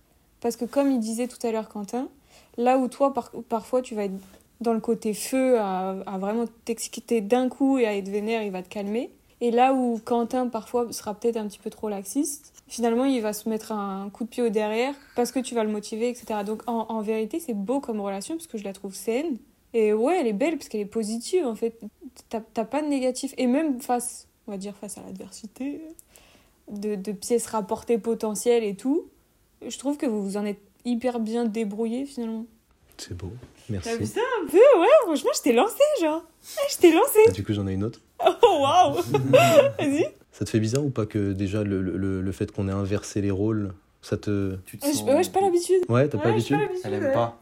[0.41, 2.09] parce que comme il disait tout à l'heure Quentin,
[2.57, 4.15] là où toi par- parfois tu vas être
[4.61, 8.53] dans le côté feu à, à vraiment t'exciter d'un coup et à être vénère, il
[8.53, 9.11] va te calmer.
[9.41, 13.33] Et là où Quentin parfois sera peut-être un petit peu trop laxiste, finalement il va
[13.33, 16.41] se mettre un coup de pied au derrière parce que tu vas le motiver, etc.
[16.45, 19.37] Donc en, vérité c'est beau comme relation parce que je la trouve saine.
[19.75, 21.79] Et ouais, elle est belle parce qu'elle est positive en fait.
[22.31, 23.35] T'as t'as pas de négatif.
[23.37, 25.83] Et même face, on va dire face à l'adversité,
[26.71, 29.05] de, de pièces rapportées potentielles et tout,
[29.67, 32.47] je trouve que vous vous en êtes hyper bien débrouillé finalement.
[32.99, 33.33] C'est beau.
[33.69, 33.89] Merci.
[33.91, 34.57] T'as vu ça un peu?
[34.57, 36.23] Ouais, franchement, je t'ai lancé genre.
[36.23, 37.19] Ouais, Je t'ai lancé.
[37.29, 38.01] Ah, du coup, j'en ai une autre.
[38.43, 38.95] Oh waouh
[39.79, 40.09] Vas-y.
[40.33, 43.21] Ça te fait bizarre ou pas que déjà le, le, le fait qu'on ait inversé
[43.21, 43.73] les rôles,
[44.03, 44.57] ça te...
[44.67, 45.83] Tu te Ouais, sens- je- ouais, j'ai pas l'habitude.
[45.89, 47.39] Ouais, t'as pas Ouais, l'habitude Elle aime pas.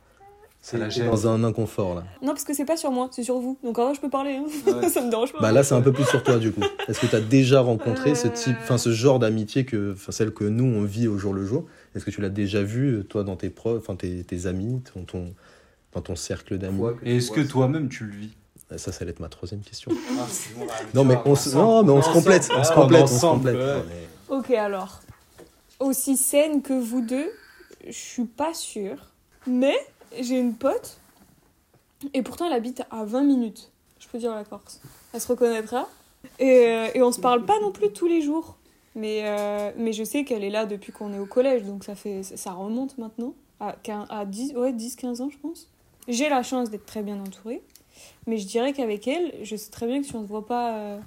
[0.88, 1.10] Gêne.
[1.10, 2.04] dans un inconfort là.
[2.22, 3.58] Non, parce que c'est pas sur moi, c'est sur vous.
[3.62, 4.36] Donc en vrai, je peux parler.
[4.36, 4.44] Hein.
[4.70, 4.88] Ouais.
[4.88, 5.40] ça me dérange pas.
[5.40, 6.62] Bah là, c'est un peu plus sur toi du coup.
[6.88, 8.30] Est-ce que tu as déjà rencontré ce Euh.
[8.30, 11.44] type, enfin ce genre d'amitié que, enfin celle que nous on vit au jour le
[11.44, 11.64] jour?
[11.94, 15.02] Est-ce que tu l'as déjà vu toi dans tes profs, enfin tes, tes amis, ton,
[15.04, 15.34] ton-
[15.92, 16.82] dans ton cercle d'amis?
[17.04, 18.30] Et est-ce que toi-même tu le vis?
[18.76, 19.92] Ça, ça allait être ma troisième question.
[20.18, 20.26] Ah,
[20.94, 23.56] Non mais on se, non mais on se complète, on se complète, on se complète.
[23.56, 25.00] Mais- Ok, alors.
[25.80, 27.30] Aussi saine que vous deux,
[27.86, 28.96] je suis pas sûre.
[29.46, 29.74] Mais
[30.20, 30.98] j'ai une pote,
[32.12, 33.70] et pourtant elle habite à 20 minutes.
[33.98, 34.80] Je peux dire la Corse.
[35.12, 35.88] Elle se reconnaîtra.
[36.38, 38.56] Et, euh, et on se parle pas non plus tous les jours.
[38.94, 41.94] Mais, euh, mais je sais qu'elle est là depuis qu'on est au collège, donc ça,
[41.94, 43.34] fait, ça remonte maintenant.
[43.60, 43.76] À,
[44.10, 45.68] à 10, ouais, 10-15 ans, je pense.
[46.06, 47.62] J'ai la chance d'être très bien entourée.
[48.26, 50.76] Mais je dirais qu'avec elle, je sais très bien que si on se voit pas
[50.76, 50.98] euh,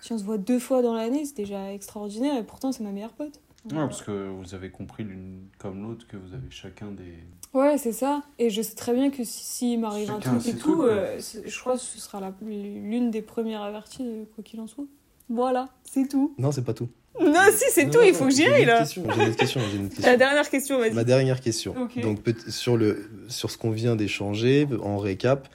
[0.00, 2.90] Si on se voit deux fois dans l'année, c'est déjà extraordinaire et pourtant c'est ma
[2.90, 3.40] meilleure pote.
[3.70, 7.14] Ouais, parce que vous avez compris l'une comme l'autre que vous avez chacun des.
[7.56, 8.22] Ouais, c'est ça.
[8.38, 11.60] Et je sais très bien que si- s'il m'arrive un truc et tout, euh, je
[11.60, 14.84] crois que ce sera la- l'une des premières averties, euh, quoi qu'il en soit.
[15.28, 16.34] Voilà, c'est tout.
[16.38, 16.88] Non, c'est pas tout.
[17.20, 18.78] Non, si, c'est tout, non, il faut non, que j'y aille là.
[18.80, 19.60] question, J'ai une autre question.
[19.70, 20.18] j'ai une autre La question.
[20.18, 20.92] dernière question, vas-y.
[20.94, 21.74] Ma dernière question.
[22.02, 25.48] Donc sur le sur ce qu'on vient d'échanger en récap,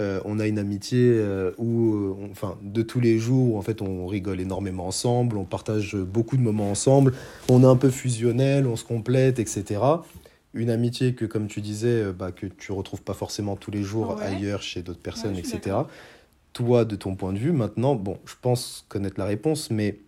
[0.00, 3.58] euh, on a une amitié euh, où euh, on- enfin de tous les jours où,
[3.58, 7.12] en fait on rigole énormément ensemble, on partage beaucoup de moments ensemble,
[7.48, 9.80] on est un peu fusionnel, on se complète, etc.
[10.54, 14.16] Une amitié que comme tu disais bah, que tu retrouves pas forcément tous les jours
[14.18, 14.24] Ouais.
[14.24, 15.76] ailleurs chez d'autres personnes, Ouais, etc.
[16.52, 19.98] Toi de ton point de vue maintenant, bon je pense connaître la réponse, mais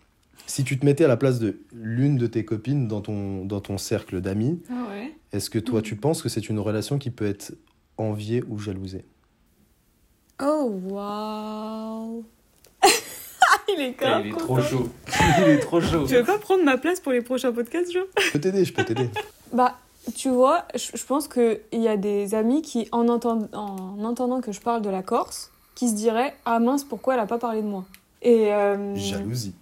[0.47, 3.61] si tu te mettais à la place de l'une de tes copines dans ton, dans
[3.61, 5.13] ton cercle d'amis, Ah ouais.
[5.33, 5.85] est-ce que toi, Mhm.
[5.85, 7.55] tu penses que c'est une relation qui peut être
[7.97, 9.05] enviée ou jalousée?
[10.43, 12.25] Oh, waouh.
[13.69, 14.89] il est grave il est trop chaud.
[15.39, 16.07] il est trop chaud.
[16.07, 18.73] Tu veux pas prendre ma place pour les prochains podcasts, Jo Je peux t'aider, je
[18.73, 19.09] peux t'aider.
[19.53, 19.77] Bah,
[20.17, 24.51] tu vois, je, pense qu'il y a des amis qui, en, entend- en entendant que
[24.51, 27.63] je parle de la Corse, qui se diraient Ah mince, pourquoi elle a pas parlé
[27.63, 27.85] de moi?
[28.21, 28.53] Et.
[28.53, 29.55] euh, Jalousie.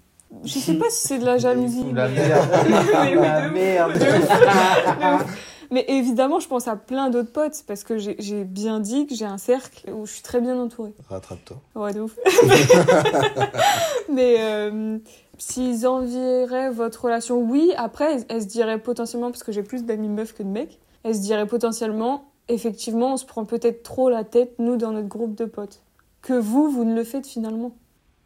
[0.44, 1.84] Je sais pas si c'est de la jalousie.
[1.92, 2.48] La mais- merde.
[2.66, 5.26] Mais oui, La de merde.
[5.72, 9.14] Mais évidemment, je pense à plein d'autres potes parce que j'ai j'ai bien dit que
[9.14, 10.92] j'ai un cercle où je suis très bien entourée.
[11.08, 11.56] Rattrape-toi.
[11.74, 12.18] Ouais, de ouf.
[14.10, 14.98] Mais euh,
[15.38, 17.72] s'ils envieraient votre relation, oui.
[17.78, 20.78] Après, elles, elles se diraient potentiellement, parce que j'ai plus d'amis meufs que de mecs,
[21.04, 25.08] elles se diraient potentiellement, effectivement, on se prend peut-être trop la tête, nous, dans notre
[25.08, 25.80] groupe de potes.
[26.20, 27.72] Que vous, vous ne le faites finalement.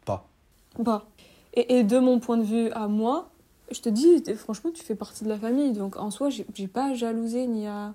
[0.03, 0.27] Pas.
[0.83, 1.05] Pas.
[1.53, 3.29] Et, et de mon point de vue à moi,
[3.71, 5.73] je te dis, franchement, tu fais partie de la famille.
[5.73, 7.93] Donc en soi, j'ai j'ai pas à jalouser ni à,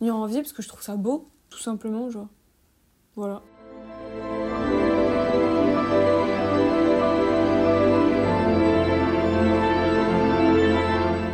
[0.00, 2.28] ni à envier, parce que je trouve ça beau, tout simplement, genre.
[3.16, 3.42] Voilà.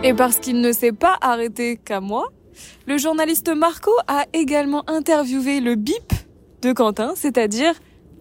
[0.03, 2.33] Et parce qu'il ne s'est pas arrêté qu'à moi,
[2.87, 6.13] le journaliste Marco a également interviewé le bip
[6.63, 7.75] de Quentin, c'est-à-dire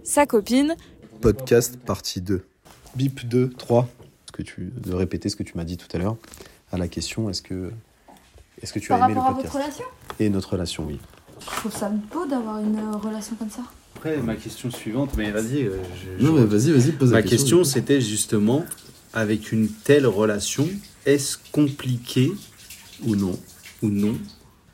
[0.04, 0.76] sa copine.
[1.22, 2.44] Podcast partie 2.
[2.96, 3.88] Bip 2, 3.
[4.36, 6.18] Ce que tu, de répéter ce que tu m'as dit tout à l'heure
[6.74, 7.72] à la question est-ce que,
[8.62, 9.86] est-ce que tu Par as aimé le rapport à votre podcast relation
[10.20, 11.00] Et notre relation, oui.
[11.40, 13.62] Je trouve ça beau d'avoir une euh, relation comme ça.
[13.96, 15.64] Après, ma question suivante, mais vas-y.
[15.68, 15.78] euh,
[16.20, 18.66] je- je- vas-y, vas-y, pose Ma question, c'était justement,
[19.14, 20.68] avec une telle relation,
[21.06, 22.34] est-ce compliqué
[23.06, 23.40] Ou non
[23.82, 24.18] ou non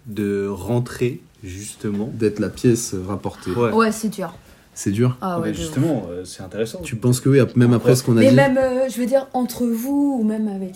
[0.08, 3.52] de rentrer justement D'être la pièce rapportée.
[3.52, 3.72] Ouais.
[3.72, 4.34] Ouais, c'est dur.
[4.74, 5.62] C'est dur Ah Mais ouais, de ouf.
[5.62, 6.80] justement, euh, c'est intéressant.
[6.82, 9.06] Tu penses que oui, même après ce qu'on a Mais dit même, euh, je veux
[9.06, 10.76] dire, entre vous ou même avec,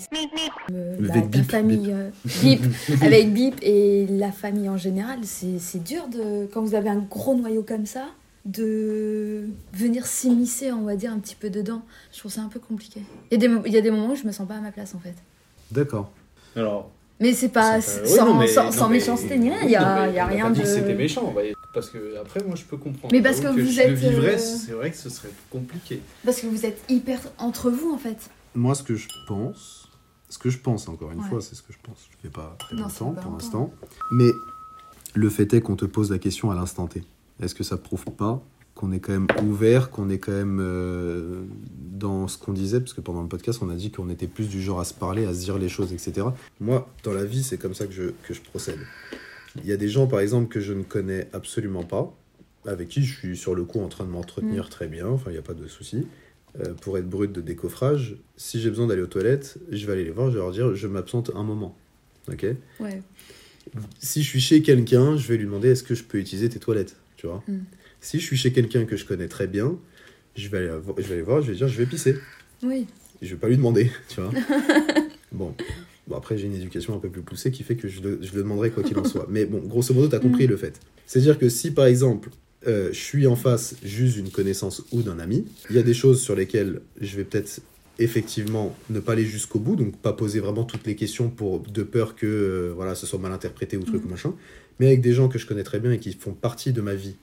[0.71, 2.09] euh, la, Avec Bip, famille, euh,
[2.41, 2.61] Bip,
[3.01, 6.99] avec Bip et la famille en général, c'est c'est dur de, quand vous avez un
[7.09, 8.05] gros noyau comme ça,
[8.45, 11.81] de venir s'immiscer, on va dire, un petit peu dedans.
[12.13, 13.01] Je trouve ça un peu compliqué.
[13.31, 14.55] Il y, a des mo- il y a des moments où je me sens pas
[14.55, 15.15] à ma place en fait.
[15.71, 16.11] D'accord.
[16.55, 19.59] Alors, Mais c'est pas sans, oui, non, mais- sans, non, sans mais- méchanceté ni rien,
[19.61, 20.63] il oui, y non, a, mais il y a on rien de.
[20.63, 23.13] c'était méchant, ouais, parce que après, moi, je peux comprendre.
[23.13, 26.01] Mais parce que vous je êtes, le vivrais, euh, c'est vrai que ce serait compliqué.
[26.23, 28.17] Parce que vous êtes hyper entre vous en fait.
[28.55, 29.89] Moi, ce que je pense,
[30.29, 31.27] ce que je pense, encore une Ouais.
[31.29, 32.07] fois, c'est ce que je pense.
[32.09, 33.73] Je fais pas très Non, longtemps pour l'instant.
[34.11, 34.29] Mais
[35.13, 37.03] le fait est qu'on te pose la question à l'instant T.
[37.41, 38.41] Est-ce que ça prouve pas
[38.73, 41.43] qu'on est quand même ouvert, qu'on est quand même euh,
[41.77, 44.49] dans ce qu'on disait, parce que pendant le podcast, on a dit qu'on était plus
[44.49, 46.27] du genre à se parler, à se dire les choses, etc.
[46.59, 48.79] Moi, dans la vie, c'est comme ça que je, que je procède.
[49.63, 52.15] Il y a des gens, par exemple, que je ne connais absolument pas,
[52.65, 55.33] avec qui je suis sur le coup en train de m'entretenir très bien, enfin, il
[55.33, 56.05] n'y a pas de souci.
[56.59, 60.05] Euh, pour être brut de décoffrage, si j'ai besoin d'aller aux toilettes, je vais aller
[60.05, 61.77] les voir, je vais leur dire je m'absente un moment.
[62.31, 62.45] Ok?
[62.79, 63.01] Ouais.
[63.99, 66.59] Si je suis chez quelqu'un, je vais lui demander est-ce que je peux utiliser tes
[66.59, 66.95] toilettes?
[67.17, 67.43] Tu vois?
[67.47, 67.59] Mm.
[67.99, 69.77] Si je suis chez quelqu'un que je connais très bien,
[70.35, 72.15] je vais aller, je vais aller voir, je vais dire je vais pisser.
[72.63, 72.87] Oui.
[73.21, 74.31] Je vais pas lui demander, tu vois?
[75.33, 75.53] bon.
[76.07, 78.31] Bon, après, j'ai une éducation un peu plus poussée qui fait que je le, je
[78.33, 79.25] le demanderai quoi qu'il en soit.
[79.29, 80.79] Mais bon, grosso modo, tu as compris le fait.
[81.07, 82.29] C'est-à-dire que si, par exemple,
[82.67, 85.93] euh, je suis en face juste d'une connaissance ou d'un ami, il y a des
[85.93, 87.59] choses sur lesquelles je vais peut-être
[87.99, 91.83] effectivement ne pas aller jusqu'au bout, donc pas poser vraiment toutes les questions pour de
[91.83, 94.33] peur que euh, voilà, ce soit mal interprété ou truc ou machin,
[94.79, 96.93] mais avec des gens que je connais très bien et qui font partie de ma
[96.93, 97.15] vie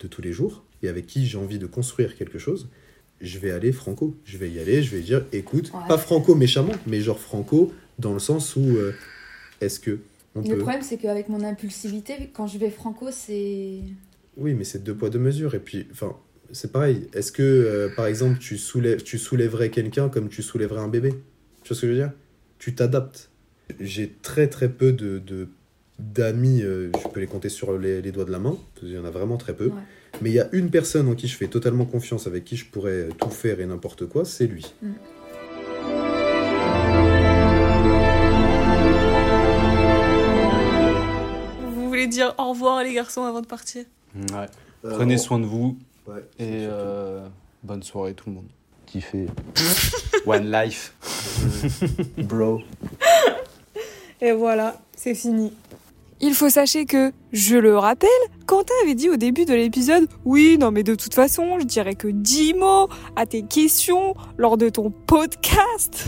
[0.00, 2.68] de tous les jours et avec qui j'ai envie de construire quelque chose,
[3.20, 4.16] je vais aller franco.
[4.24, 5.80] Je vais y aller, je vais dire écoute, Ouais.
[5.88, 8.92] pas franco méchamment, mais genre franco dans le sens où euh,
[9.60, 9.98] est-ce que
[10.34, 10.58] on Le peut.
[10.58, 13.80] problème, c'est qu'avec mon impulsivité, quand je vais franco, c'est.
[14.36, 15.54] Oui, mais c'est deux poids deux mesures.
[15.54, 16.16] Et puis, enfin,
[16.52, 17.08] c'est pareil.
[17.14, 21.10] Est-ce que, euh, par exemple, tu, soulèves, tu soulèverais quelqu'un comme tu soulèverais un bébé?
[21.62, 22.12] Tu vois ce que je veux dire?
[22.58, 23.30] Tu t'adaptes.
[23.80, 25.48] J'ai très très peu de, de
[25.98, 28.94] d'amis, euh, je peux les compter sur les, les doigts de la main, parce qu'il
[28.94, 29.66] y en a vraiment très peu.
[29.66, 29.82] Ouais.
[30.22, 32.64] Mais il y a une personne en qui je fais totalement confiance, avec qui je
[32.64, 34.64] pourrais tout faire et n'importe quoi, c'est lui.
[34.82, 34.88] Vous
[42.00, 43.84] voulez dire au revoir les garçons avant de partir
[44.14, 44.46] Ouais.
[44.84, 45.76] Euh, Prenez soin de vous
[46.06, 47.26] Ouais, et euh,
[47.62, 48.48] bonne soirée tout le monde.
[48.86, 49.26] Kiffez.
[50.26, 50.94] One life.
[52.16, 52.62] Bro.
[54.22, 55.52] Et voilà, c'est fini.
[56.20, 58.10] Il faut sachez que, je le rappelle,
[58.46, 61.94] Quentin avait dit au début de l'épisode Oui, non mais de toute façon, je dirais
[61.94, 66.04] que 10 mots à tes questions lors de ton podcast.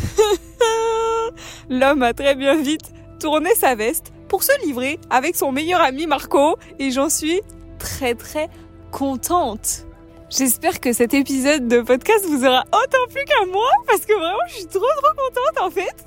[1.71, 6.57] L'homme a très bien vite tourné sa veste se livrer avec son meilleur ami Marco
[6.79, 7.41] et j'en suis
[7.79, 8.49] très très
[8.93, 9.87] contente.
[10.31, 14.39] J'espère que cet épisode de podcast vous aura autant plu qu'à moi parce que vraiment
[14.49, 16.05] je suis trop trop contente en fait.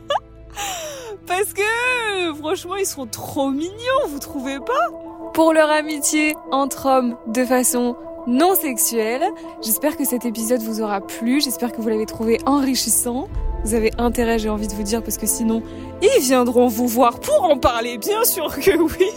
[1.26, 5.30] Parce que franchement, ils sont trop mignons, vous trouvez pas?
[5.32, 7.96] Pour leur amitié entre hommes de façon
[8.26, 9.22] non sexuelle,
[9.62, 13.28] j'espère que cet épisode vous aura plu, j'espère que vous l'avez trouvé enrichissant.
[13.64, 15.62] Vous avez intérêt, j'ai envie de vous dire, parce que sinon,
[16.02, 19.10] ils viendront vous voir pour en parler, bien sûr que oui.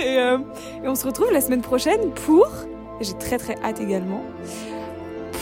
[0.00, 0.38] et, euh,
[0.84, 2.46] et on se retrouve la semaine prochaine pour,
[3.00, 4.22] et j'ai très très hâte également,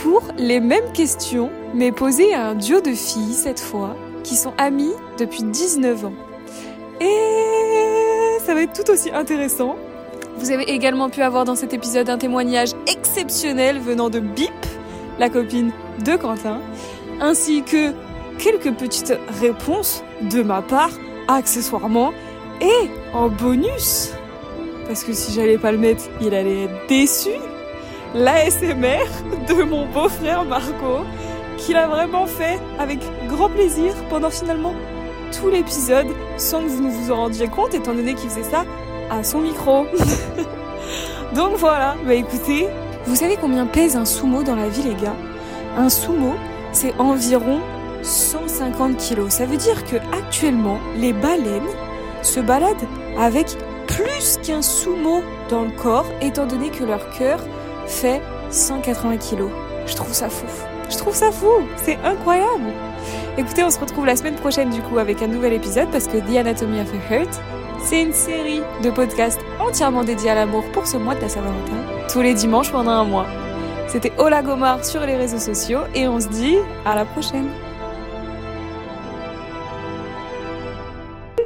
[0.02, 4.52] pour les mêmes questions, mais posées à un duo de filles cette fois, qui sont
[4.58, 6.12] amies depuis 19 ans.
[7.00, 9.76] Et ça va être tout aussi intéressant.
[10.38, 14.52] Vous avez également pu avoir dans cet épisode un témoignage exceptionnel venant de Bip,
[15.18, 15.72] la copine
[16.04, 16.60] de Quentin,
[17.20, 17.92] ainsi que
[18.38, 20.92] quelques petites réponses de ma part,
[21.26, 22.12] accessoirement,
[22.60, 24.12] et en bonus,
[24.86, 27.30] parce que si j'allais pas le mettre, il allait être déçu,
[28.14, 29.06] l'ASMR
[29.48, 31.04] de mon beau-frère Marco,
[31.56, 34.74] qu'il a vraiment fait avec grand plaisir pendant finalement
[35.36, 38.64] tout l'épisode, sans que vous ne vous en rendiez compte, étant donné qu'il faisait ça
[39.22, 39.86] son micro.
[41.34, 42.68] Donc voilà, bah écoutez,
[43.06, 45.16] vous savez combien pèse un sumo dans la vie les gars?
[45.76, 46.34] Un sumo,
[46.72, 47.60] c'est environ
[48.02, 49.32] 150 kilos.
[49.32, 51.68] Ça veut dire que actuellement, les baleines
[52.22, 52.76] se baladent
[53.18, 53.56] avec
[53.86, 57.40] plus qu'un sumo dans le corps, étant donné que leur cœur
[57.86, 59.50] fait 180 kilos.
[59.86, 60.46] Je trouve ça fou.
[60.90, 61.46] Je trouve ça fou.
[61.76, 62.72] C'est incroyable.
[63.36, 66.18] Écoutez, on se retrouve la semaine prochaine du coup avec un nouvel épisode parce que
[66.18, 67.40] The Anatomy of a Hurt,
[67.88, 72.06] c'est une série de podcasts entièrement dédiés à l'amour pour ce mois de la Saint-Valentin,
[72.12, 73.24] tous les dimanches pendant un mois.
[73.86, 77.46] C'était Ola Gomar sur les réseaux sociaux et on se dit à la prochaine.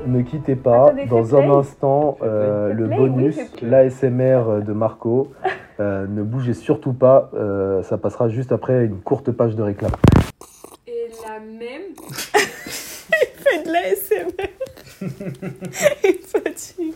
[0.05, 1.57] Ne quittez pas, Attendez, dans un play.
[1.59, 5.29] instant, euh, le play, bonus, oui, l'ASMR de Marco.
[5.81, 9.91] Euh, ne bougez surtout pas, euh, ça passera juste après une courte page de réclame.
[10.87, 11.95] Et la même.
[12.37, 13.81] Il fait de la
[16.05, 16.95] Il fatigue.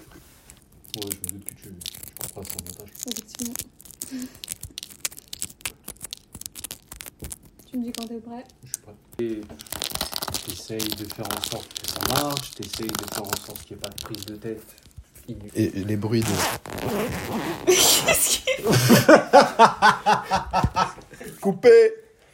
[0.97, 2.91] Ouais, je me doute que tu, tu comprends son montage.
[3.07, 3.55] Effectivement.
[7.71, 8.95] Tu me dis quand t'es prêt Je suis prêt.
[9.19, 9.41] Et
[10.47, 13.83] t'essayes de faire en sorte que ça marche, t'essayes de faire en sorte qu'il n'y
[13.83, 14.63] ait pas de prise de tête.
[15.29, 15.51] inutile.
[15.55, 16.27] Et les bruits de...
[17.67, 18.65] Qu'est-ce qu'il
[21.41, 21.93] Coupé